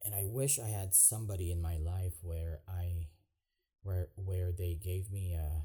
And 0.03 0.15
I 0.15 0.25
wish 0.27 0.59
I 0.59 0.69
had 0.69 0.95
somebody 0.95 1.51
in 1.51 1.63
my 1.63 1.79
life 1.79 2.15
where 2.23 2.61
I 2.69 3.09
where 3.83 4.09
where 4.17 4.53
they 4.53 4.75
gave 4.75 5.11
me 5.11 5.35
a 5.35 5.65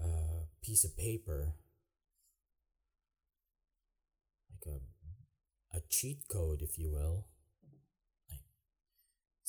a 0.00 0.46
piece 0.62 0.84
of 0.84 0.96
paper 0.96 1.54
like 4.50 4.74
a 4.74 5.76
a 5.76 5.80
cheat 5.90 6.26
code 6.28 6.62
if 6.62 6.78
you 6.78 6.90
will 6.90 7.26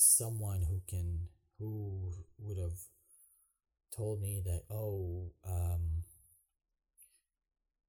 someone 0.00 0.62
who 0.62 0.80
can 0.88 1.28
who 1.58 2.10
would 2.38 2.56
have 2.56 2.78
told 3.94 4.20
me 4.22 4.40
that 4.44 4.62
oh 4.70 5.30
um 5.46 6.04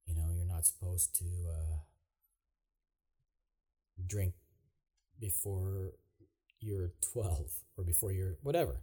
you 0.05 0.13
know 0.15 0.29
you're 0.35 0.45
not 0.45 0.65
supposed 0.65 1.15
to 1.15 1.25
uh 1.47 1.77
drink 4.07 4.33
before 5.19 5.93
you're 6.59 6.91
12 7.13 7.49
or 7.77 7.83
before 7.83 8.11
you're 8.11 8.35
whatever. 8.41 8.81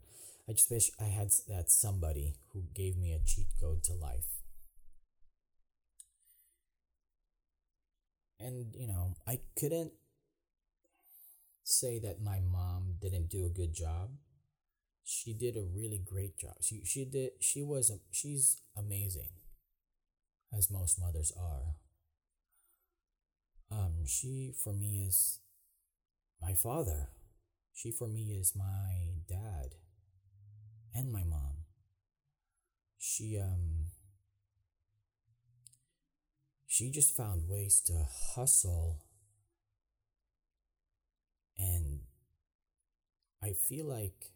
I 0.48 0.52
just 0.52 0.70
wish 0.70 0.90
I 0.98 1.04
had 1.04 1.30
that 1.48 1.70
somebody 1.70 2.36
who 2.52 2.62
gave 2.74 2.96
me 2.96 3.12
a 3.12 3.18
cheat 3.18 3.48
code 3.60 3.82
to 3.84 3.92
life. 3.92 4.24
And, 8.40 8.74
you 8.74 8.86
know, 8.86 9.16
I 9.26 9.40
couldn't 9.58 9.92
say 11.68 11.98
that 11.98 12.22
my 12.22 12.40
mom 12.40 12.94
didn't 13.00 13.28
do 13.28 13.44
a 13.44 13.50
good 13.50 13.74
job. 13.74 14.10
She 15.04 15.34
did 15.34 15.56
a 15.56 15.62
really 15.62 15.98
great 15.98 16.38
job. 16.38 16.56
She 16.60 16.82
she 16.84 17.04
did 17.04 17.32
she 17.40 17.62
was 17.62 17.92
she's 18.10 18.60
amazing 18.76 19.30
as 20.56 20.70
most 20.70 20.98
mothers 20.98 21.32
are. 21.38 21.76
Um 23.70 24.06
she 24.06 24.52
for 24.56 24.72
me 24.72 25.04
is 25.06 25.40
my 26.40 26.54
father. 26.54 27.08
She 27.74 27.90
for 27.90 28.08
me 28.08 28.38
is 28.40 28.54
my 28.56 29.20
dad 29.28 29.74
and 30.94 31.12
my 31.12 31.22
mom. 31.22 31.64
She 32.98 33.38
um 33.38 33.86
she 36.66 36.90
just 36.90 37.14
found 37.14 37.48
ways 37.48 37.80
to 37.86 38.06
hustle 38.34 39.00
and 41.58 42.00
I 43.42 43.52
feel 43.52 43.86
like 43.86 44.32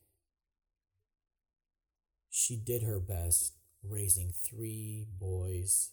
she 2.31 2.57
did 2.57 2.83
her 2.83 2.99
best 2.99 3.55
raising 3.83 4.33
three 4.33 5.07
boys 5.19 5.91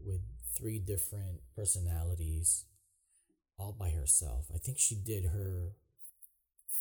with 0.00 0.20
three 0.56 0.78
different 0.78 1.40
personalities 1.54 2.64
all 3.58 3.72
by 3.72 3.90
herself. 3.90 4.46
I 4.54 4.58
think 4.58 4.78
she 4.78 4.94
did 4.94 5.26
her 5.26 5.72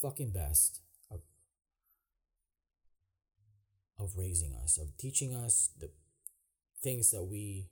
fucking 0.02 0.32
best 0.32 0.82
of 1.10 1.22
of 3.98 4.18
raising 4.18 4.54
us, 4.54 4.78
of 4.78 4.98
teaching 4.98 5.34
us 5.36 5.70
the 5.80 5.90
things 6.82 7.12
that 7.12 7.24
we 7.24 7.68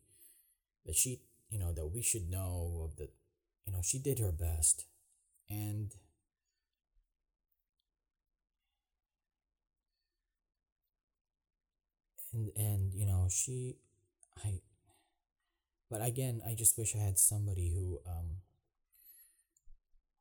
that 0.85 0.95
she, 0.95 1.21
you 1.49 1.59
know, 1.59 1.73
that 1.73 1.87
we 1.87 2.01
should 2.01 2.29
know 2.29 2.81
of 2.85 2.97
the 2.97 3.09
you 3.65 3.73
know, 3.73 3.81
she 3.83 3.99
did 3.99 4.19
her 4.19 4.31
best. 4.31 4.85
And 5.53 5.93
and 12.33 12.51
and 12.55 12.93
you 12.93 13.05
know, 13.05 13.27
she 13.29 13.75
I 14.43 14.59
but 15.89 16.05
again, 16.05 16.41
I 16.45 16.55
just 16.55 16.77
wish 16.77 16.95
I 16.95 16.99
had 16.99 17.17
somebody 17.19 17.69
who 17.69 17.99
um 18.05 18.37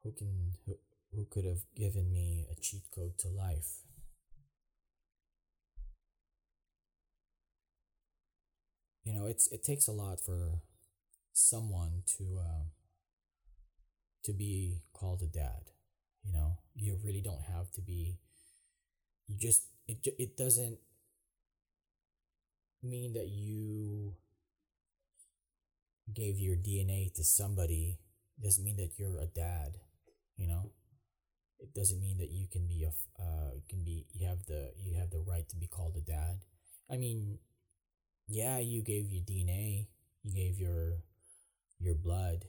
who 0.03 0.13
can 0.13 0.53
who, 0.67 0.77
who 1.15 1.25
could 1.31 1.45
have 1.45 1.65
given 1.75 2.13
me 2.13 2.47
a 2.51 2.61
cheat 2.61 2.83
code 2.95 3.17
to 3.19 3.29
life. 3.29 3.81
You 9.05 9.13
know, 9.13 9.27
it's 9.27 9.47
it 9.49 9.63
takes 9.65 9.89
a 9.89 9.93
lot 9.93 10.21
for 10.21 10.61
someone 11.33 12.03
to 12.19 12.41
uh, 12.41 12.65
to 14.25 14.33
be 14.33 14.83
called 14.93 15.23
a 15.23 15.27
dad. 15.27 15.71
You 16.25 16.33
know, 16.33 16.59
you 16.75 16.99
really 17.03 17.21
don't 17.23 17.43
have 17.43 17.71
to 17.73 17.81
be. 17.81 18.19
You 19.27 19.37
just 19.37 19.67
it 19.89 19.99
it 20.19 20.37
doesn't 20.37 20.79
mean 22.83 23.13
that 23.15 23.29
you 23.29 24.15
gave 26.13 26.39
your 26.39 26.57
DNA 26.57 27.13
to 27.15 27.25
somebody. 27.25 27.99
It 28.39 28.43
doesn't 28.45 28.65
mean 28.65 28.77
that 28.77 28.99
you're 28.99 29.19
a 29.19 29.27
dad. 29.27 29.79
You 30.37 30.49
know, 30.49 30.71
it 31.61 31.75
doesn't 31.75 32.01
mean 32.01 32.19
that 32.19 32.31
you 32.31 32.47
can 32.49 32.67
be 32.67 32.85
a 32.85 32.93
uh 33.23 33.53
can 33.69 33.85
be 33.85 34.07
you 34.13 34.27
have 34.29 34.47
the 34.47 34.73
you 34.79 34.95
have 34.99 35.11
the 35.11 35.21
right 35.21 35.49
to 35.51 35.57
be 35.57 35.67
called 35.67 35.97
a 35.97 36.01
dad. 36.01 36.41
I 36.91 36.97
mean, 36.97 37.39
yeah, 38.29 38.59
you 38.59 38.83
gave 38.83 39.11
your 39.11 39.23
DNA, 39.25 39.89
you 40.25 40.33
gave 40.35 40.59
your 40.61 40.99
your 41.81 41.95
blood, 41.95 42.47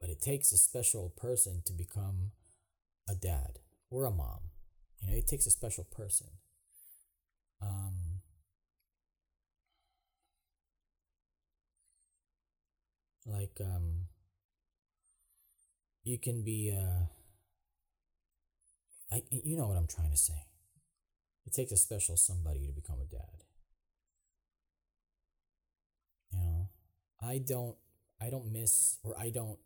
but 0.00 0.10
it 0.10 0.20
takes 0.20 0.52
a 0.52 0.58
special 0.58 1.10
person 1.16 1.62
to 1.66 1.72
become 1.72 2.32
a 3.08 3.14
dad 3.14 3.58
or 3.90 4.04
a 4.04 4.10
mom. 4.10 4.40
You 5.00 5.10
know, 5.10 5.16
it 5.16 5.26
takes 5.26 5.46
a 5.46 5.50
special 5.50 5.84
person. 5.84 6.28
Um, 7.60 8.20
like 13.26 13.60
um, 13.60 14.06
you 16.04 16.18
can 16.18 16.42
be 16.42 16.72
uh, 16.74 17.06
I 19.10 19.22
you 19.30 19.56
know 19.56 19.66
what 19.66 19.76
I'm 19.76 19.86
trying 19.88 20.10
to 20.12 20.16
say. 20.16 20.46
It 21.46 21.54
takes 21.54 21.72
a 21.72 21.76
special 21.78 22.16
somebody 22.18 22.66
to 22.66 22.72
become 22.72 23.00
a 23.00 23.06
dad. 23.06 23.44
You 26.32 26.38
know, 26.38 26.68
I 27.20 27.38
don't 27.38 27.76
I 28.20 28.30
don't 28.30 28.52
miss 28.52 28.98
or 29.02 29.18
I 29.18 29.30
don't 29.30 29.58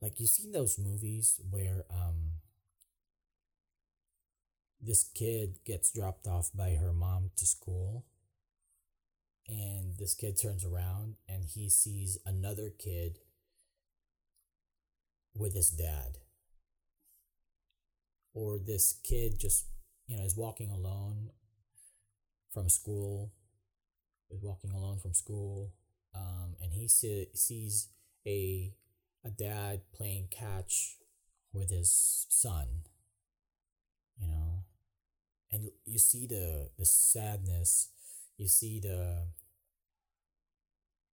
like 0.00 0.18
you 0.18 0.26
seen 0.26 0.52
those 0.52 0.78
movies 0.78 1.40
where 1.50 1.84
um 1.90 2.32
this 4.80 5.04
kid 5.14 5.58
gets 5.64 5.92
dropped 5.92 6.26
off 6.26 6.50
by 6.54 6.70
her 6.70 6.92
mom 6.92 7.30
to 7.36 7.44
school 7.44 8.04
and 9.46 9.96
this 9.98 10.14
kid 10.14 10.38
turns 10.40 10.64
around 10.64 11.16
and 11.28 11.44
he 11.44 11.68
sees 11.68 12.18
another 12.24 12.70
kid 12.70 13.18
with 15.34 15.54
his 15.54 15.70
dad. 15.70 16.18
Or 18.32 18.58
this 18.58 19.00
kid 19.02 19.38
just 19.40 19.66
you 20.06 20.16
know 20.16 20.24
is 20.24 20.36
walking 20.36 20.70
alone 20.70 21.30
from 22.52 22.68
school 22.68 23.32
is 24.30 24.42
walking 24.42 24.70
alone 24.70 24.98
from 24.98 25.14
school 25.14 25.72
um, 26.14 26.54
and 26.62 26.72
he 26.72 26.88
see, 26.88 27.26
sees 27.34 27.88
a 28.26 28.72
a 29.24 29.30
dad 29.30 29.82
playing 29.94 30.28
catch 30.30 30.96
with 31.52 31.70
his 31.70 32.26
son 32.28 32.66
you 34.20 34.26
know 34.26 34.64
and 35.52 35.70
you 35.84 35.98
see 35.98 36.26
the 36.26 36.70
the 36.78 36.84
sadness 36.84 37.88
you 38.36 38.48
see 38.48 38.80
the 38.80 39.26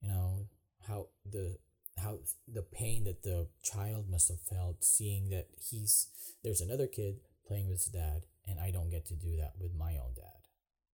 you 0.01 0.09
know 0.09 0.47
how 0.87 1.07
the 1.31 1.59
how 1.99 2.19
the 2.47 2.63
pain 2.63 3.05
that 3.05 3.23
the 3.23 3.49
child 3.63 4.09
must 4.11 4.29
have 4.29 4.41
felt 4.41 4.85
seeing 4.85 5.31
that 5.31 5.47
he's 5.59 6.09
there's 6.45 6.61
another 6.61 6.87
kid 6.87 7.17
playing 7.47 7.69
with 7.69 7.79
his 7.79 7.93
dad 7.93 8.23
and 8.47 8.61
I 8.61 8.71
don't 8.71 8.91
get 8.91 9.07
to 9.07 9.15
do 9.15 9.37
that 9.39 9.55
with 9.61 9.75
my 9.75 9.97
own 9.97 10.15
dad. 10.15 10.41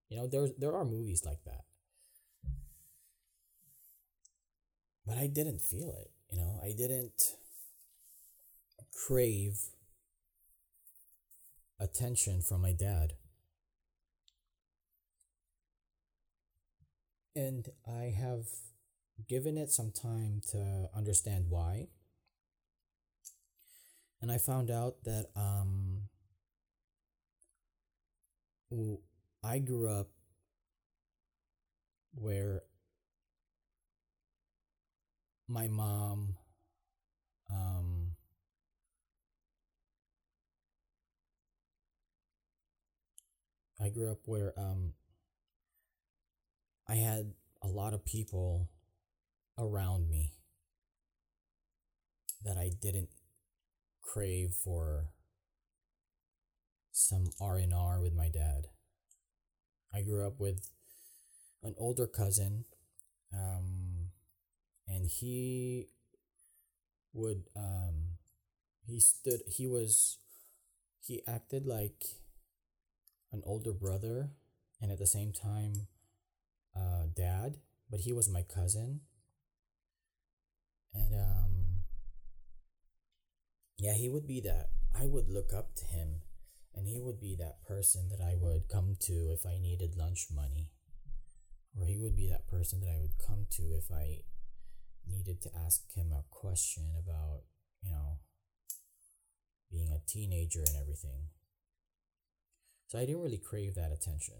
You 0.09 0.17
know, 0.17 0.27
there 0.27 0.47
there 0.57 0.75
are 0.75 0.85
movies 0.85 1.23
like 1.25 1.43
that. 1.45 1.65
But 5.05 5.17
I 5.17 5.27
didn't 5.27 5.61
feel 5.61 5.89
it, 5.99 6.11
you 6.33 6.41
know. 6.41 6.59
I 6.63 6.73
didn't 6.73 7.35
crave 9.05 9.59
attention 11.79 12.41
from 12.41 12.61
my 12.61 12.73
dad. 12.73 13.13
And 17.35 17.69
I 17.87 18.13
have 18.17 18.47
given 19.27 19.57
it 19.57 19.71
some 19.71 19.91
time 19.91 20.41
to 20.51 20.89
understand 20.95 21.45
why. 21.49 21.87
And 24.21 24.31
I 24.31 24.37
found 24.37 24.71
out 24.71 25.03
that 25.03 25.27
um, 25.35 26.03
I 29.43 29.59
grew 29.59 29.89
up 29.89 30.07
where 32.15 32.61
my 35.47 35.67
mom 35.67 36.35
um, 37.51 38.15
I 43.81 43.89
grew 43.89 44.11
up 44.11 44.19
where 44.25 44.53
um, 44.57 44.93
I 46.87 46.95
had 46.95 47.33
a 47.61 47.67
lot 47.67 47.93
of 47.93 48.05
people 48.05 48.69
around 49.57 50.09
me 50.09 50.33
that 52.43 52.57
I 52.57 52.71
didn't 52.81 53.09
crave 54.01 54.51
for 54.63 55.09
some 56.91 57.25
R&R 57.41 57.99
with 58.01 58.13
my 58.13 58.29
dad. 58.29 58.67
I 59.93 60.01
grew 60.01 60.25
up 60.25 60.39
with 60.39 60.69
an 61.63 61.75
older 61.77 62.07
cousin 62.07 62.65
um, 63.33 63.92
and 64.87 65.05
he 65.07 65.87
would 67.13 67.43
um, 67.55 68.17
he 68.85 68.99
stood 68.99 69.41
he 69.47 69.67
was 69.67 70.17
he 71.05 71.21
acted 71.27 71.65
like 71.65 72.05
an 73.31 73.41
older 73.45 73.73
brother 73.73 74.29
and 74.81 74.91
at 74.91 74.99
the 74.99 75.07
same 75.07 75.31
time 75.31 75.87
uh, 76.75 77.05
dad 77.15 77.57
but 77.89 78.01
he 78.01 78.11
was 78.13 78.29
my 78.29 78.41
cousin. 78.41 79.01
And 80.93 81.13
um 81.13 81.83
yeah 83.77 83.93
he 83.93 84.09
would 84.09 84.27
be 84.27 84.39
that 84.41 84.69
i 84.95 85.05
would 85.05 85.29
look 85.29 85.53
up 85.53 85.75
to 85.75 85.85
him 85.85 86.21
and 86.75 86.87
he 86.87 86.99
would 86.99 87.19
be 87.19 87.35
that 87.35 87.63
person 87.65 88.09
that 88.09 88.21
i 88.21 88.35
would 88.35 88.67
come 88.67 88.95
to 88.99 89.29
if 89.31 89.45
i 89.45 89.57
needed 89.59 89.95
lunch 89.97 90.27
money. 90.33 90.69
Or 91.79 91.87
he 91.87 91.97
would 91.97 92.15
be 92.15 92.27
that 92.29 92.47
person 92.47 92.81
that 92.81 92.89
i 92.89 92.99
would 92.99 93.17
come 93.17 93.47
to 93.51 93.63
if 93.73 93.91
i 93.91 94.19
needed 95.07 95.41
to 95.41 95.49
ask 95.55 95.93
him 95.93 96.11
a 96.11 96.23
question 96.29 96.91
about 96.97 97.41
you 97.83 97.91
know, 97.91 98.17
being 99.71 99.91
a 99.91 99.99
teenager 100.07 100.59
and 100.59 100.77
everything. 100.79 101.29
So 102.87 102.99
I 102.99 103.05
didn't 103.05 103.21
really 103.21 103.37
crave 103.37 103.75
that 103.75 103.91
attention. 103.91 104.35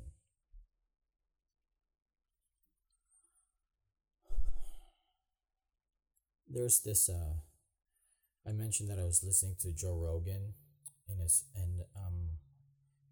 There's 6.47 6.79
this 6.81 7.09
uh 7.09 7.33
I 8.47 8.51
mentioned 8.51 8.89
that 8.89 8.99
I 8.99 9.05
was 9.05 9.23
listening 9.23 9.55
to 9.61 9.71
Joe 9.71 9.95
Rogan 9.95 10.53
in 11.09 11.17
his 11.17 11.45
and 11.55 11.81
um 11.95 12.37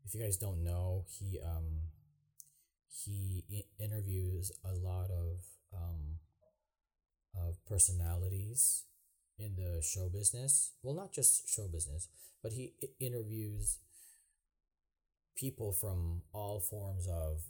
if 0.06 0.14
you 0.14 0.22
guys 0.22 0.38
don't 0.38 0.64
know, 0.64 1.06
he 1.10 1.40
um 1.40 1.90
he 2.88 3.44
interviews 3.80 4.52
a 4.64 4.74
lot 4.74 5.10
of 5.10 5.40
um 5.74 6.20
of 7.36 7.64
personalities 7.66 8.84
in 9.38 9.56
the 9.56 9.82
show 9.82 10.10
business. 10.10 10.72
Well, 10.84 10.96
not 10.96 11.12
just 11.12 11.50
show 11.50 11.68
business, 11.68 12.08
but 12.44 12.52
he 12.52 12.74
interviews 13.00 13.78
people 15.36 15.72
from 15.72 16.22
all 16.34 16.60
forms 16.60 17.08
of 17.08 17.42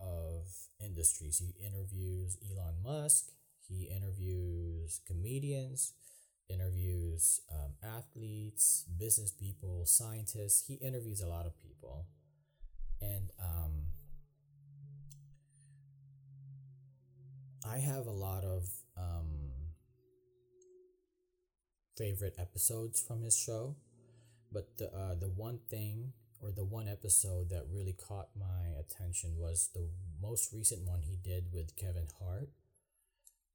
of 0.00 0.46
industries. 0.80 1.38
He 1.38 1.54
interviews 1.64 2.36
Elon 2.48 2.76
Musk. 2.84 3.30
He 3.68 3.90
interviews 3.94 5.00
comedians, 5.06 5.92
interviews 6.48 7.40
um, 7.52 7.72
athletes, 7.82 8.84
business 8.98 9.30
people, 9.30 9.84
scientists. 9.84 10.64
He 10.66 10.74
interviews 10.74 11.20
a 11.20 11.26
lot 11.28 11.46
of 11.46 11.52
people, 11.60 12.06
and 13.00 13.30
um, 13.38 13.88
I 17.68 17.78
have 17.78 18.06
a 18.06 18.12
lot 18.12 18.44
of 18.44 18.68
um, 18.98 19.26
favorite 21.96 22.34
episodes 22.38 23.00
from 23.00 23.22
his 23.22 23.36
show, 23.36 23.76
but 24.52 24.76
the 24.78 24.86
uh, 24.94 25.14
the 25.14 25.28
one 25.28 25.58
thing 25.70 26.12
or 26.40 26.50
the 26.52 26.64
one 26.64 26.88
episode 26.88 27.50
that 27.50 27.64
really 27.72 27.92
caught 27.92 28.28
my 28.38 28.68
attention 28.78 29.36
was 29.36 29.70
the 29.74 29.88
most 30.22 30.52
recent 30.52 30.86
one 30.86 31.02
he 31.02 31.16
did 31.16 31.52
with 31.52 31.76
Kevin 31.76 32.06
Hart, 32.20 32.50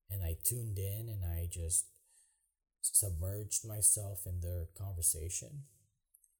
and 0.09 0.23
I 0.23 0.35
tuned 0.43 0.77
in 0.77 1.09
and 1.09 1.23
I 1.23 1.47
just 1.49 1.85
submerged 2.81 3.65
myself 3.65 4.25
in 4.25 4.41
their 4.41 4.67
conversation, 4.77 5.63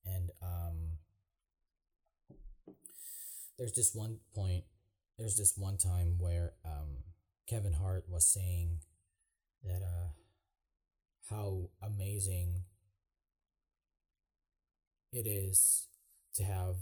and 0.05 0.31
um, 0.41 0.97
there's 3.57 3.73
this 3.73 3.93
one 3.93 4.17
point, 4.35 4.65
there's 5.17 5.37
this 5.37 5.53
one 5.57 5.77
time 5.77 6.15
where 6.19 6.53
um, 6.65 7.03
Kevin 7.47 7.73
Hart 7.73 8.05
was 8.09 8.25
saying 8.25 8.79
that 9.63 9.81
uh, 9.81 10.09
how 11.29 11.69
amazing 11.81 12.63
it 15.11 15.27
is 15.27 15.87
to 16.35 16.43
have 16.43 16.75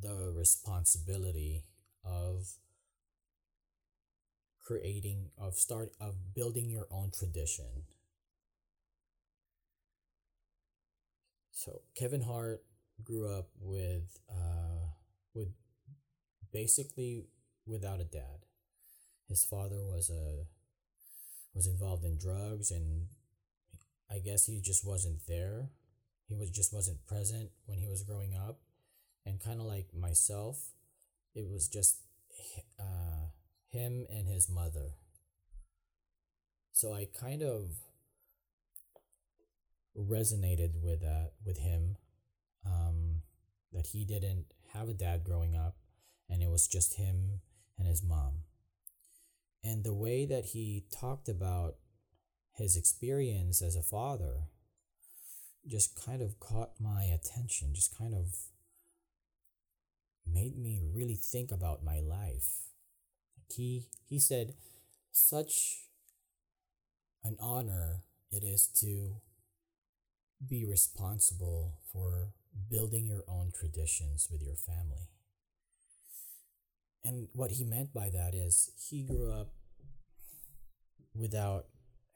the 0.00 0.32
responsibility 0.34 1.64
of 2.04 2.46
creating 4.64 5.30
of 5.36 5.54
start 5.54 5.92
of 6.00 6.34
building 6.34 6.70
your 6.70 6.86
own 6.90 7.10
tradition. 7.10 7.84
So 11.50 11.82
kevin 11.94 12.22
hart 12.22 12.62
grew 13.04 13.28
up 13.28 13.48
with 13.60 14.18
uh 14.30 14.86
with 15.34 15.48
basically 16.52 17.26
without 17.66 18.00
a 18.00 18.04
dad. 18.04 18.46
His 19.28 19.44
father 19.44 19.84
was 19.84 20.10
a 20.10 20.46
was 21.54 21.66
involved 21.66 22.04
in 22.04 22.16
drugs 22.18 22.70
and 22.70 23.06
i 24.10 24.18
guess 24.18 24.46
he 24.46 24.60
just 24.60 24.86
wasn't 24.86 25.26
there. 25.26 25.70
He 26.28 26.34
was 26.34 26.50
just 26.50 26.72
wasn't 26.72 27.06
present 27.06 27.50
when 27.66 27.78
he 27.78 27.88
was 27.88 28.02
growing 28.02 28.34
up. 28.34 28.60
And 29.26 29.38
kind 29.38 29.60
of 29.60 29.66
like 29.66 29.88
myself 29.94 30.72
it 31.34 31.46
was 31.48 31.68
just 31.68 31.96
uh, 32.80 33.28
him 33.68 34.06
and 34.10 34.28
his 34.28 34.48
mother. 34.48 34.94
So 36.72 36.92
i 36.92 37.06
kind 37.18 37.42
of 37.42 37.70
resonated 39.96 40.82
with 40.82 41.00
that 41.00 41.32
with 41.44 41.58
him 41.58 41.96
um, 42.66 43.22
that 43.72 43.88
he 43.88 44.04
didn't 44.04 44.46
have 44.72 44.88
a 44.88 44.94
dad 44.94 45.22
growing 45.22 45.54
up 45.54 45.76
and 46.30 46.42
it 46.42 46.48
was 46.48 46.66
just 46.66 46.94
him 46.94 47.40
and 47.78 47.86
his 47.86 48.02
mom 48.02 48.42
and 49.64 49.84
the 49.84 49.94
way 49.94 50.26
that 50.26 50.46
he 50.46 50.84
talked 50.92 51.28
about 51.28 51.76
his 52.54 52.76
experience 52.76 53.62
as 53.62 53.76
a 53.76 53.82
father 53.82 54.48
just 55.66 55.94
kind 55.94 56.20
of 56.20 56.40
caught 56.40 56.72
my 56.80 57.04
attention, 57.04 57.72
just 57.72 57.96
kind 57.96 58.14
of 58.14 58.34
made 60.26 60.58
me 60.58 60.80
really 60.92 61.14
think 61.14 61.52
about 61.52 61.84
my 61.84 62.00
life. 62.00 62.62
He 63.54 63.86
he 64.08 64.18
said 64.18 64.54
such 65.12 65.88
an 67.24 67.36
honor 67.38 68.02
it 68.30 68.42
is 68.42 68.66
to 68.80 69.20
be 70.48 70.64
responsible 70.64 71.74
for 71.92 72.32
building 72.70 73.06
your 73.06 73.24
own 73.28 73.52
traditions 73.52 74.28
with 74.30 74.42
your 74.42 74.56
family. 74.56 75.08
And 77.04 77.28
what 77.32 77.52
he 77.52 77.64
meant 77.64 77.92
by 77.92 78.10
that 78.10 78.34
is 78.34 78.70
he 78.76 79.02
grew 79.02 79.32
up 79.32 79.52
without 81.14 81.66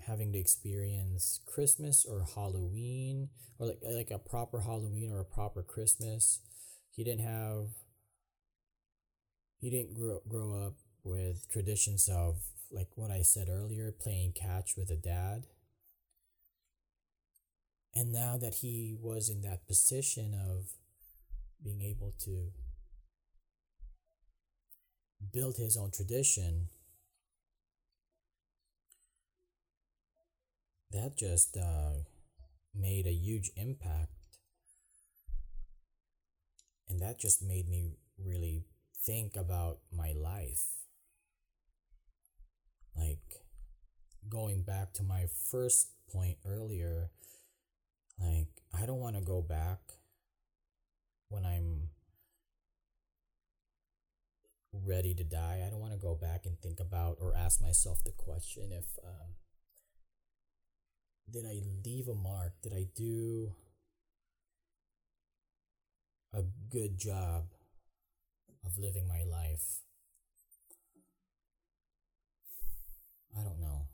having 0.06 0.32
to 0.32 0.38
experience 0.38 1.40
Christmas 1.44 2.06
or 2.08 2.24
Halloween 2.34 3.28
or 3.58 3.66
like 3.66 3.80
like 3.82 4.10
a 4.10 4.18
proper 4.18 4.60
Halloween 4.60 5.10
or 5.12 5.20
a 5.20 5.24
proper 5.24 5.62
Christmas. 5.62 6.40
He 6.90 7.02
didn't 7.02 7.26
have 7.26 7.68
he 9.60 9.70
didn't 9.70 9.94
grow 9.94 10.20
grow 10.28 10.66
up 10.66 10.74
with 11.02 11.48
traditions 11.50 12.08
of 12.08 12.36
like 12.70 12.88
what 12.94 13.10
I 13.10 13.22
said 13.22 13.48
earlier, 13.48 13.92
playing 13.92 14.32
catch 14.32 14.76
with 14.76 14.90
a 14.90 14.96
dad. 14.96 15.46
And 17.94 18.12
now 18.12 18.36
that 18.36 18.56
he 18.56 18.96
was 19.00 19.30
in 19.30 19.40
that 19.42 19.66
position 19.66 20.34
of 20.34 20.66
being 21.64 21.80
able 21.80 22.12
to 22.24 22.50
build 25.32 25.56
his 25.56 25.76
own 25.76 25.90
tradition, 25.90 26.68
that 30.92 31.16
just 31.16 31.56
uh, 31.56 31.90
made 32.74 33.06
a 33.06 33.12
huge 33.12 33.50
impact. 33.56 34.10
And 36.88 37.00
that 37.00 37.18
just 37.18 37.42
made 37.42 37.68
me 37.68 37.96
really 38.18 38.64
think 39.04 39.36
about 39.36 39.78
my 39.92 40.12
life. 40.12 40.66
Like 42.96 43.42
going 44.28 44.62
back 44.62 44.92
to 44.94 45.02
my 45.02 45.26
first 45.50 45.88
point 46.10 46.38
earlier, 46.46 47.10
like 48.18 48.48
I 48.72 48.86
don't 48.86 49.00
want 49.00 49.16
to 49.16 49.22
go 49.22 49.42
back 49.42 49.78
when 51.28 51.44
I'm 51.44 51.90
ready 54.84 55.14
to 55.14 55.24
die. 55.24 55.62
I 55.66 55.70
don't 55.70 55.80
want 55.80 55.92
to 55.92 55.98
go 55.98 56.14
back 56.14 56.46
and 56.46 56.60
think 56.60 56.80
about 56.80 57.18
or 57.20 57.34
ask 57.36 57.60
myself 57.62 58.02
the 58.04 58.12
question 58.12 58.72
if 58.72 58.84
um, 59.04 59.34
did 61.30 61.44
I 61.44 61.60
leave 61.84 62.08
a 62.08 62.14
mark? 62.14 62.54
Did 62.62 62.72
I 62.72 62.86
do 62.94 63.52
a 66.32 66.42
good 66.68 66.98
job 66.98 67.46
of 68.64 68.78
living 68.78 69.08
my 69.08 69.22
life? 69.24 69.80
I 73.38 73.42
don't 73.42 73.60
know. 73.60 73.88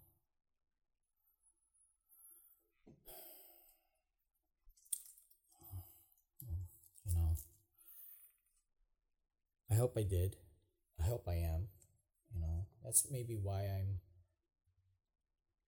You 7.04 7.14
know, 7.14 7.36
I 9.70 9.74
hope 9.74 9.96
I 9.96 10.02
did. 10.02 10.36
I 11.02 11.08
hope 11.08 11.24
I 11.26 11.34
am. 11.34 11.68
You 12.34 12.40
know, 12.40 12.66
that's 12.84 13.06
maybe 13.10 13.36
why 13.36 13.62
I'm 13.62 14.00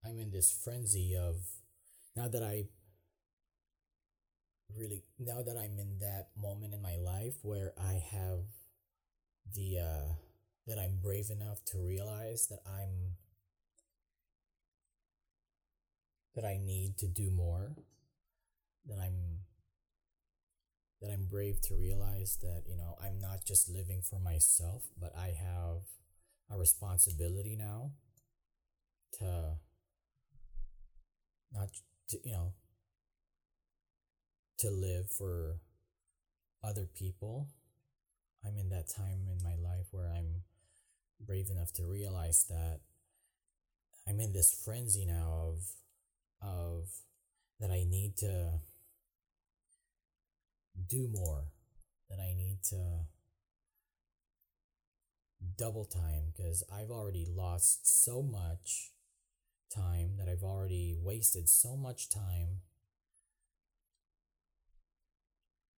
I'm 0.05 0.19
in 0.19 0.31
this 0.31 0.51
frenzy 0.53 1.17
of 1.17 1.37
now 2.17 2.29
that 2.29 2.43
I 2.43 2.67
really 4.77 5.03
now 5.19 5.43
that 5.43 5.57
I'm 5.57 5.79
in 5.79 5.99
that 6.01 6.29
moment 6.41 6.75
in 6.75 6.83
my 6.83 6.97
life 6.97 7.37
where 7.43 7.73
I 7.79 8.03
have 8.13 8.45
the 9.55 9.79
uh 9.79 10.15
that 10.67 10.79
I'm 10.79 10.99
brave 11.03 11.31
enough 11.31 11.65
to 11.67 11.79
realize 11.79 12.47
that 12.49 12.61
I'm 12.67 13.17
that 16.35 16.45
I 16.45 16.59
need 16.59 16.99
to 16.99 17.07
do 17.07 17.31
more 17.31 17.77
that 18.87 18.99
I'm 18.99 19.41
that 21.01 21.11
I'm 21.11 21.27
brave 21.27 21.61
to 21.63 21.75
realize 21.75 22.39
that 22.43 22.63
you 22.67 22.77
know 22.77 22.97
I'm 23.03 23.19
not 23.21 23.45
just 23.45 23.69
living 23.69 24.03
for 24.03 24.19
myself 24.19 24.85
but 25.01 25.13
I 25.17 25.35
have 25.39 25.83
a 26.51 26.59
responsibility 26.59 27.57
now 27.57 27.93
to 29.19 29.59
not 31.53 31.69
to, 32.11 32.19
you 32.25 32.33
know 32.33 32.53
to 34.59 34.71
live 34.71 35.11
for 35.11 35.59
other 36.63 36.89
people. 36.95 37.49
I'm 38.45 38.57
in 38.57 38.71
that 38.71 38.89
time 38.89 39.29
in 39.31 39.43
my 39.43 39.57
life 39.57 39.87
where 39.91 40.09
I'm 40.09 40.43
brave 41.21 41.51
enough 41.51 41.73
to 41.75 41.85
realize 41.85 42.45
that 42.49 42.81
I'm 44.09 44.21
in 44.21 44.33
this 44.33 44.55
frenzy 44.65 45.05
now 45.07 45.53
of 45.53 45.59
of 46.43 46.89
that 47.61 47.71
I 47.71 47.85
need 47.89 48.17
to 48.19 48.61
do 50.89 51.09
more, 51.09 51.47
that 52.11 52.19
I 52.19 52.35
need 52.35 52.59
to 52.71 53.07
double 55.57 55.85
time 55.85 56.33
because 56.33 56.63
I've 56.73 56.91
already 56.91 57.27
lost 57.29 58.05
so 58.05 58.23
much 58.23 58.91
time 59.75 60.17
that 60.19 60.29
I've 60.29 60.43
already 60.43 60.97
wasted 61.01 61.49
so 61.49 61.77
much 61.77 62.09
time 62.09 62.61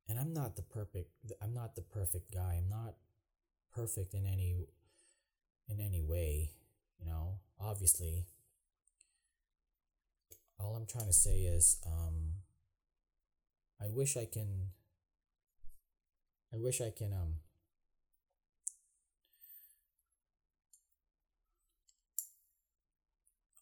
and 0.09 0.19
I'm 0.19 0.33
not 0.33 0.57
the 0.57 0.63
perfect 0.63 1.11
I'm 1.43 1.55
not 1.55 1.75
the 1.75 1.83
perfect 1.83 2.33
guy. 2.33 2.59
I'm 2.59 2.69
not 2.69 2.95
perfect 3.75 4.15
in 4.15 4.27
any 4.27 4.57
in 5.69 5.81
any 5.81 6.01
way, 6.01 6.51
you 6.99 7.07
know. 7.07 7.41
Obviously, 7.61 8.27
all 10.59 10.77
I'm 10.77 10.87
trying 10.87 11.07
to 11.07 11.13
say 11.13 11.41
is 11.41 11.79
um 11.87 12.35
I 13.81 13.89
wish 13.89 14.17
I 14.17 14.27
can 14.27 14.69
I 16.57 16.59
wish 16.59 16.81
I 16.81 16.91
can 16.91 17.13
um 17.13 17.35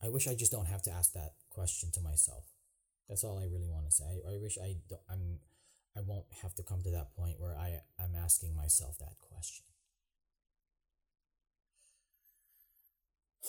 I 0.00 0.08
wish 0.08 0.28
I 0.28 0.34
just 0.34 0.52
don't 0.52 0.66
have 0.66 0.82
to 0.82 0.92
ask 0.92 1.12
that 1.14 1.32
question 1.50 1.90
to 1.94 2.00
myself. 2.00 2.44
That's 3.08 3.24
all 3.24 3.38
I 3.38 3.46
really 3.46 3.68
want 3.68 3.86
to 3.86 3.90
say. 3.90 4.04
I, 4.04 4.34
I 4.34 4.38
wish 4.38 4.58
I 4.62 4.76
don't, 4.88 5.00
I'm 5.10 5.40
I 5.96 6.02
won't 6.02 6.26
have 6.42 6.54
to 6.54 6.62
come 6.62 6.82
to 6.82 6.90
that 6.90 7.16
point 7.16 7.40
where 7.40 7.56
I 7.56 7.80
am 7.98 8.14
asking 8.14 8.54
myself 8.54 8.98
that 8.98 9.18
question. 9.18 9.66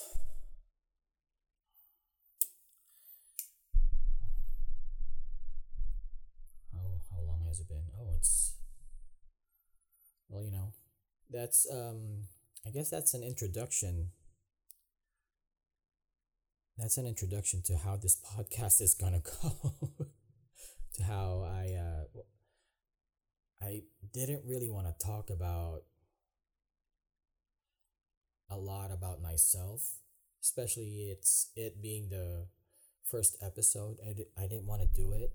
How, 6.74 7.02
how 7.12 7.22
long 7.22 7.46
has 7.48 7.60
it 7.60 7.68
been? 7.68 7.86
Oh, 8.00 8.12
it's. 8.16 8.45
Well, 10.30 10.44
you 10.44 10.52
know, 10.52 10.74
that's, 11.30 11.68
um, 11.72 12.24
I 12.66 12.70
guess 12.72 12.90
that's 12.90 13.14
an 13.14 13.24
introduction. 13.24 14.10
That's 16.78 16.98
an 16.98 17.08
introduction 17.08 17.62
to 17.64 17.78
how 17.78 17.96
this 17.96 18.18
podcast 18.18 18.82
is 18.82 18.96
to 18.96 19.06
go. 19.42 19.74
to 20.96 21.04
how 21.04 21.44
I, 21.48 21.74
uh, 21.74 22.22
I 23.62 23.84
didn't 24.14 24.44
really 24.46 24.70
want 24.70 24.88
to 24.88 25.06
talk 25.06 25.30
about 25.30 25.84
a 28.50 28.58
lot 28.58 28.92
about 28.92 29.22
myself, 29.22 29.96
especially 30.44 31.10
it's 31.12 31.52
it 31.56 31.82
being 31.82 32.10
the 32.10 32.48
first 33.04 33.38
episode. 33.42 33.98
I, 34.08 34.14
di- 34.14 34.28
I 34.38 34.48
didn't 34.48 34.68
want 34.68 34.82
to 34.82 34.88
do 34.88 35.14
it, 35.14 35.34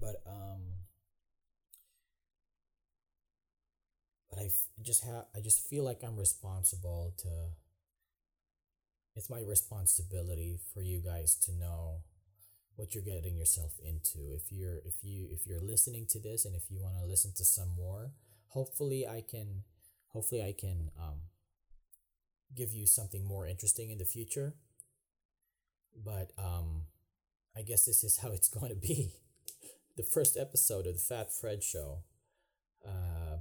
but 0.00 0.22
um 0.26 0.85
but 4.36 4.42
I 4.44 4.46
f- 4.46 4.68
just 4.82 5.04
have 5.04 5.26
I 5.36 5.40
just 5.40 5.66
feel 5.68 5.84
like 5.84 6.04
I'm 6.04 6.16
responsible 6.18 7.14
to 7.18 7.50
it's 9.16 9.30
my 9.30 9.40
responsibility 9.40 10.58
for 10.74 10.82
you 10.82 11.00
guys 11.00 11.34
to 11.46 11.52
know 11.52 12.02
what 12.76 12.94
you're 12.94 13.04
getting 13.04 13.36
yourself 13.36 13.74
into. 13.84 14.34
If 14.34 14.52
you're 14.52 14.78
if 14.84 15.02
you 15.02 15.28
if 15.32 15.46
you're 15.46 15.60
listening 15.62 16.06
to 16.10 16.20
this 16.20 16.46
and 16.46 16.56
if 16.56 16.70
you 16.70 16.80
want 16.80 16.96
to 16.98 17.06
listen 17.06 17.32
to 17.36 17.44
some 17.44 17.70
more, 17.76 18.12
hopefully 18.48 19.06
I 19.06 19.22
can 19.28 19.64
hopefully 20.08 20.42
I 20.42 20.54
can 20.58 20.90
um 21.00 21.22
give 22.54 22.74
you 22.74 22.86
something 22.86 23.24
more 23.26 23.46
interesting 23.46 23.90
in 23.90 23.98
the 23.98 24.04
future. 24.04 24.54
But 26.04 26.32
um 26.38 26.86
I 27.56 27.62
guess 27.62 27.86
this 27.86 28.04
is 28.04 28.18
how 28.22 28.32
it's 28.32 28.48
going 28.48 28.70
to 28.70 28.76
be. 28.76 29.12
the 29.96 30.04
first 30.04 30.38
episode 30.38 30.86
of 30.86 30.94
the 30.94 31.00
Fat 31.00 31.32
Fred 31.32 31.64
show. 31.64 32.04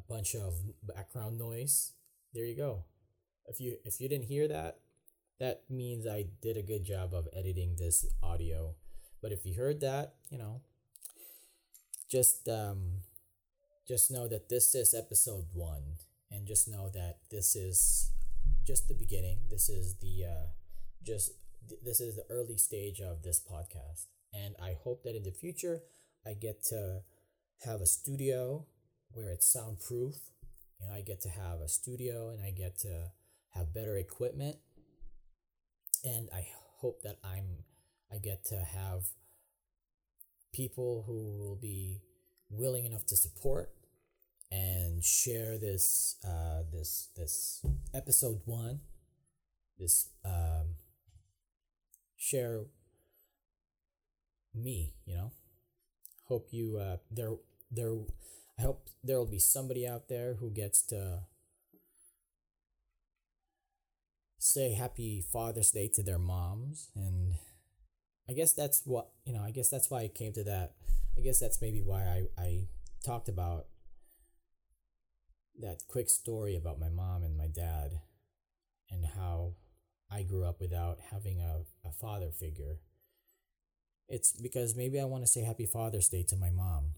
Bunch 0.10 0.36
of 0.36 0.54
background 0.84 1.38
noise. 1.38 1.93
There 2.34 2.46
you 2.46 2.56
go. 2.56 2.84
If 3.48 3.60
you 3.60 3.78
if 3.84 4.02
you 4.02 4.10
didn't 4.10 4.26
hear 4.26 4.48
that, 4.48 4.80
that 5.39 5.64
means 5.70 6.08
I 6.08 6.26
did 6.41 6.58
a 6.58 6.62
good 6.62 6.84
job 6.84 7.14
of 7.14 7.28
editing 7.34 7.76
this 7.78 8.06
audio 8.22 8.76
but 9.26 9.32
if 9.32 9.43
you 9.43 9.56
heard 9.56 9.82
that, 9.82 10.14
you 10.30 10.38
know, 10.38 10.62
just 12.08 12.48
um, 12.48 13.02
just 13.88 14.12
know 14.12 14.28
that 14.28 14.50
this 14.50 14.76
is 14.76 14.93
episode 14.93 15.46
one, 15.52 15.98
and 16.30 16.46
just 16.46 16.68
know 16.68 16.89
that 16.93 17.18
this 17.32 17.56
is 17.56 18.12
just 18.68 18.88
the 18.88 18.93
beginning. 18.93 19.39
This 19.50 19.68
is 19.68 19.96
the 19.96 20.26
uh, 20.26 20.46
just 21.04 21.32
this 21.84 22.00
is 22.00 22.16
the 22.16 22.26
early 22.30 22.58
stage 22.58 23.02
of 23.02 23.24
this 23.24 23.41
podcast, 23.41 24.06
and 24.32 24.54
I 24.62 24.78
hope 24.84 25.02
that 25.06 25.16
in 25.16 25.24
the 25.24 25.32
future 25.32 25.82
I 26.24 26.34
get 26.34 26.64
to 26.66 27.02
have 27.66 27.82
a 27.82 27.88
studio 27.88 28.68
where 29.16 29.30
it's 29.30 29.47
soundproof, 29.47 30.16
and 30.82 30.93
I 30.93 31.01
get 31.01 31.22
to 31.22 31.30
have 31.30 31.61
a 31.61 31.70
studio, 31.70 32.30
and 32.30 32.43
I 32.43 32.51
get 32.51 32.78
to 32.80 33.11
have 33.51 33.74
better 33.74 33.95
equipment, 33.95 34.57
and 36.03 36.30
I 36.36 36.47
hope 36.80 37.01
that 37.03 37.18
I'm 37.24 37.63
I 38.11 38.18
get 38.18 38.43
to 38.45 38.57
have 38.57 39.03
people 40.53 41.05
who 41.07 41.38
will 41.39 41.55
be 41.55 42.01
willing 42.49 42.86
enough 42.86 43.05
to 43.07 43.16
support 43.16 43.72
and 44.51 45.03
share 45.03 45.57
this 45.57 46.18
uh, 46.28 46.63
this 46.72 47.09
this 47.16 47.66
episode 47.93 48.41
one 48.45 48.82
this 49.80 50.09
um, 50.24 50.76
share 52.18 52.66
me 54.53 54.93
you 55.05 55.16
know? 55.16 55.32
Hope 56.26 56.49
you 56.51 56.78
uh, 56.78 56.97
there 57.11 57.34
there 57.72 57.93
i 58.58 58.62
hope 58.62 58.89
there 59.03 59.18
will 59.18 59.26
be 59.26 59.39
somebody 59.39 59.88
out 59.88 60.08
there 60.08 60.36
who 60.36 60.49
gets 60.49 60.82
to 60.82 61.20
say 64.38 64.74
happy 64.74 65.22
father's 65.22 65.72
day 65.72 65.88
to 65.88 66.03
their 66.03 66.20
moms 66.20 66.89
and 66.95 67.36
I 68.28 68.34
guess 68.34 68.53
that's 68.53 68.82
what 68.86 69.10
you 69.26 69.34
know. 69.34 69.43
I 69.43 69.51
guess 69.51 69.70
that's 69.70 69.89
why 69.89 70.01
I 70.01 70.08
came 70.08 70.34
to 70.34 70.43
that. 70.43 70.74
I 71.18 71.22
guess 71.22 71.39
that's 71.39 71.62
maybe 71.62 71.82
why 71.82 72.01
I 72.01 72.41
I 72.41 72.68
talked 73.03 73.30
about 73.30 73.68
that 75.62 75.84
quick 75.88 76.10
story 76.10 76.56
about 76.56 76.80
my 76.80 76.89
mom 76.89 77.24
and 77.24 77.38
my 77.38 77.47
dad, 77.47 77.99
and 78.89 79.06
how 79.16 79.53
I 80.12 80.24
grew 80.24 80.43
up 80.43 80.60
without 80.60 80.99
having 81.12 81.39
a, 81.39 81.62
a 81.88 81.91
father 81.91 82.32
figure. 82.32 82.80
It's 84.08 84.32
because 84.32 84.76
maybe 84.76 84.99
I 84.99 85.06
want 85.06 85.24
to 85.24 85.28
say 85.28 85.41
Happy 85.41 85.66
Father's 85.66 86.10
Day 86.10 86.24
to 86.30 86.36
my 86.36 86.51
mom. 86.51 86.93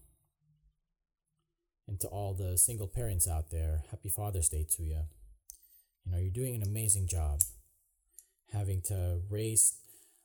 And 1.88 1.98
to 2.00 2.08
all 2.08 2.34
the 2.34 2.58
single 2.58 2.86
parents 2.86 3.26
out 3.26 3.50
there, 3.50 3.84
Happy 3.90 4.10
Father's 4.10 4.50
Day 4.50 4.66
to 4.76 4.82
you. 4.82 5.02
You 6.04 6.12
know, 6.12 6.18
you're 6.18 6.30
doing 6.30 6.54
an 6.54 6.62
amazing 6.62 7.08
job 7.08 7.40
having 8.52 8.82
to 8.82 9.20
raise 9.30 9.78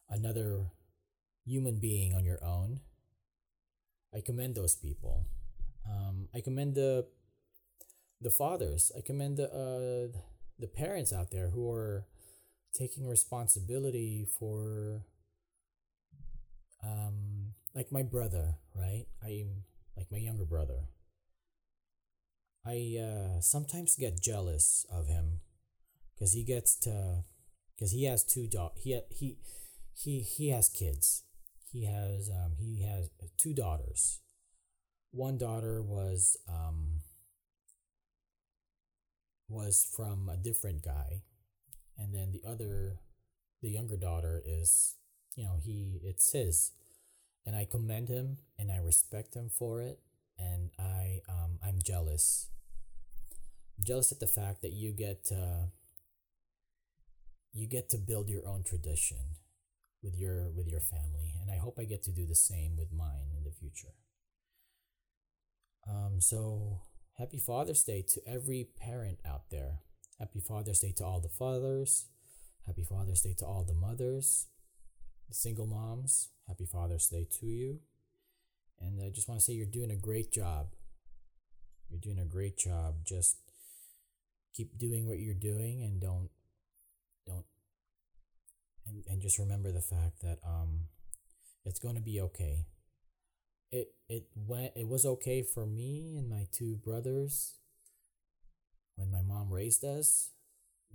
another 0.09 0.65
human 1.45 1.79
being 1.79 2.13
on 2.13 2.25
your 2.25 2.43
own. 2.43 2.81
I 4.13 4.19
commend 4.19 4.55
those 4.55 4.75
people. 4.75 5.25
Um, 5.89 6.27
I 6.33 6.41
commend 6.41 6.75
the 6.75 7.07
the 8.21 8.29
fathers. 8.29 8.91
I 8.97 9.01
commend 9.01 9.37
the 9.37 9.47
uh, 9.47 10.17
the 10.59 10.67
parents 10.67 11.11
out 11.11 11.31
there 11.31 11.49
who 11.49 11.71
are 11.71 12.05
taking 12.73 13.07
responsibility 13.07 14.25
for 14.39 15.05
um, 16.83 17.53
like 17.75 17.91
my 17.91 18.03
brother, 18.03 18.55
right? 18.75 19.05
I'm 19.23 19.63
like 19.97 20.11
my 20.11 20.17
younger 20.17 20.45
brother. 20.45 20.87
I 22.65 22.97
uh, 22.99 23.41
sometimes 23.41 23.95
get 23.95 24.21
jealous 24.21 24.85
of 24.91 25.07
him 25.07 25.39
because 26.15 26.33
he 26.33 26.43
gets 26.43 26.75
to 26.81 27.23
because 27.75 27.91
he 27.91 28.05
has 28.05 28.23
two 28.23 28.47
do- 28.47 28.71
he 28.77 28.99
he 29.09 29.37
he 29.93 30.21
he 30.21 30.49
has 30.49 30.69
kids 30.69 31.23
he 31.73 31.85
has 31.85 32.29
um, 32.29 32.53
he 32.59 32.83
has 32.83 33.09
two 33.37 33.53
daughters. 33.53 34.19
One 35.11 35.37
daughter 35.39 35.81
was 35.81 36.37
um, 36.47 37.01
was 39.49 39.87
from 39.95 40.29
a 40.29 40.37
different 40.37 40.83
guy, 40.83 41.23
and 41.97 42.13
then 42.13 42.31
the 42.31 42.47
other, 42.47 42.99
the 43.61 43.69
younger 43.71 43.97
daughter 43.97 44.41
is 44.45 44.95
you 45.35 45.43
know 45.45 45.57
he 45.63 45.99
it's 46.03 46.31
his, 46.31 46.71
and 47.45 47.55
I 47.55 47.65
commend 47.65 48.09
him 48.09 48.37
and 48.59 48.71
I 48.71 48.77
respect 48.77 49.35
him 49.35 49.49
for 49.49 49.81
it, 49.81 49.99
and 50.37 50.69
I 50.79 51.02
um, 51.29 51.59
I'm 51.63 51.79
jealous. 51.81 52.49
Jealous 53.81 54.11
at 54.11 54.19
the 54.19 54.27
fact 54.27 54.61
that 54.61 54.71
you 54.71 54.91
get 54.91 55.31
you 57.53 57.67
get 57.67 57.89
to 57.89 57.97
build 57.97 58.29
your 58.29 58.45
own 58.47 58.63
tradition 58.63 59.37
with 60.01 60.15
your 60.17 60.49
with 60.49 60.67
your 60.67 60.81
family 60.81 61.35
and 61.41 61.49
i 61.51 61.57
hope 61.57 61.77
i 61.79 61.83
get 61.85 62.03
to 62.03 62.11
do 62.11 62.25
the 62.25 62.35
same 62.35 62.75
with 62.77 62.91
mine 62.91 63.29
in 63.37 63.43
the 63.43 63.51
future 63.51 63.93
Um, 65.87 66.21
so 66.21 66.81
happy 67.17 67.39
Father's 67.39 67.83
Day 67.83 68.03
to 68.13 68.21
every 68.27 68.67
parent 68.77 69.19
out 69.25 69.49
there. 69.49 69.79
Happy 70.19 70.39
Father's 70.39 70.79
Day 70.79 70.93
to 70.97 71.05
all 71.05 71.19
the 71.19 71.29
fathers. 71.29 72.07
Happy 72.65 72.83
Father's 72.83 73.21
Day 73.21 73.33
to 73.39 73.45
all 73.45 73.63
the 73.65 73.73
mothers, 73.73 74.47
the 75.27 75.35
single 75.35 75.67
moms. 75.67 76.29
Happy 76.47 76.65
Father's 76.65 77.07
Day 77.07 77.27
to 77.39 77.45
you. 77.45 77.79
And 78.79 79.01
I 79.01 79.09
just 79.09 79.27
want 79.27 79.39
to 79.39 79.45
say 79.45 79.53
you're 79.53 79.65
doing 79.65 79.91
a 79.91 79.95
great 79.95 80.31
job. 80.31 80.67
You're 81.93 82.01
doing 82.01 82.19
a 82.19 82.25
great 82.27 82.57
job. 82.57 83.05
Just 83.05 83.37
keep 84.55 84.79
doing 84.79 85.07
what 85.07 85.19
you're 85.19 85.35
doing 85.35 85.83
and 85.83 86.01
don't 86.01 86.29
don't 87.27 87.45
and, 88.87 89.03
and 89.07 89.21
just 89.21 89.37
remember 89.37 89.71
the 89.71 89.81
fact 89.81 90.21
that 90.23 90.39
um 90.43 90.87
it's 91.65 91.79
going 91.79 91.93
to 91.93 92.01
be 92.01 92.19
okay. 92.19 92.65
It 93.71 93.93
it 94.09 94.25
went 94.35 94.71
it 94.75 94.87
was 94.87 95.05
okay 95.05 95.43
for 95.43 95.67
me 95.67 96.15
and 96.17 96.27
my 96.27 96.47
two 96.51 96.77
brothers 96.83 97.59
when 98.95 99.11
my 99.11 99.21
mom 99.21 99.53
raised 99.53 99.83
us. 99.83 100.31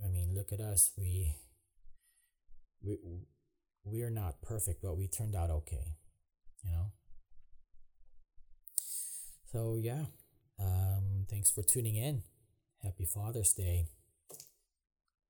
I 0.03 0.09
mean 0.09 0.35
look 0.35 0.51
at 0.51 0.59
us. 0.59 0.91
We 0.97 1.37
we 2.83 2.97
we're 3.85 4.09
not 4.09 4.41
perfect 4.41 4.81
but 4.81 4.97
we 4.97 5.07
turned 5.07 5.35
out 5.35 5.49
okay 5.49 5.95
you 6.63 6.71
know? 6.71 6.91
So 9.51 9.77
yeah 9.81 10.05
um 10.59 11.25
thanks 11.29 11.51
for 11.51 11.63
tuning 11.63 11.95
in. 11.95 12.23
Happy 12.83 13.05
father's 13.05 13.53
day. 13.53 13.87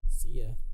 See 0.10 0.42
ya 0.42 0.69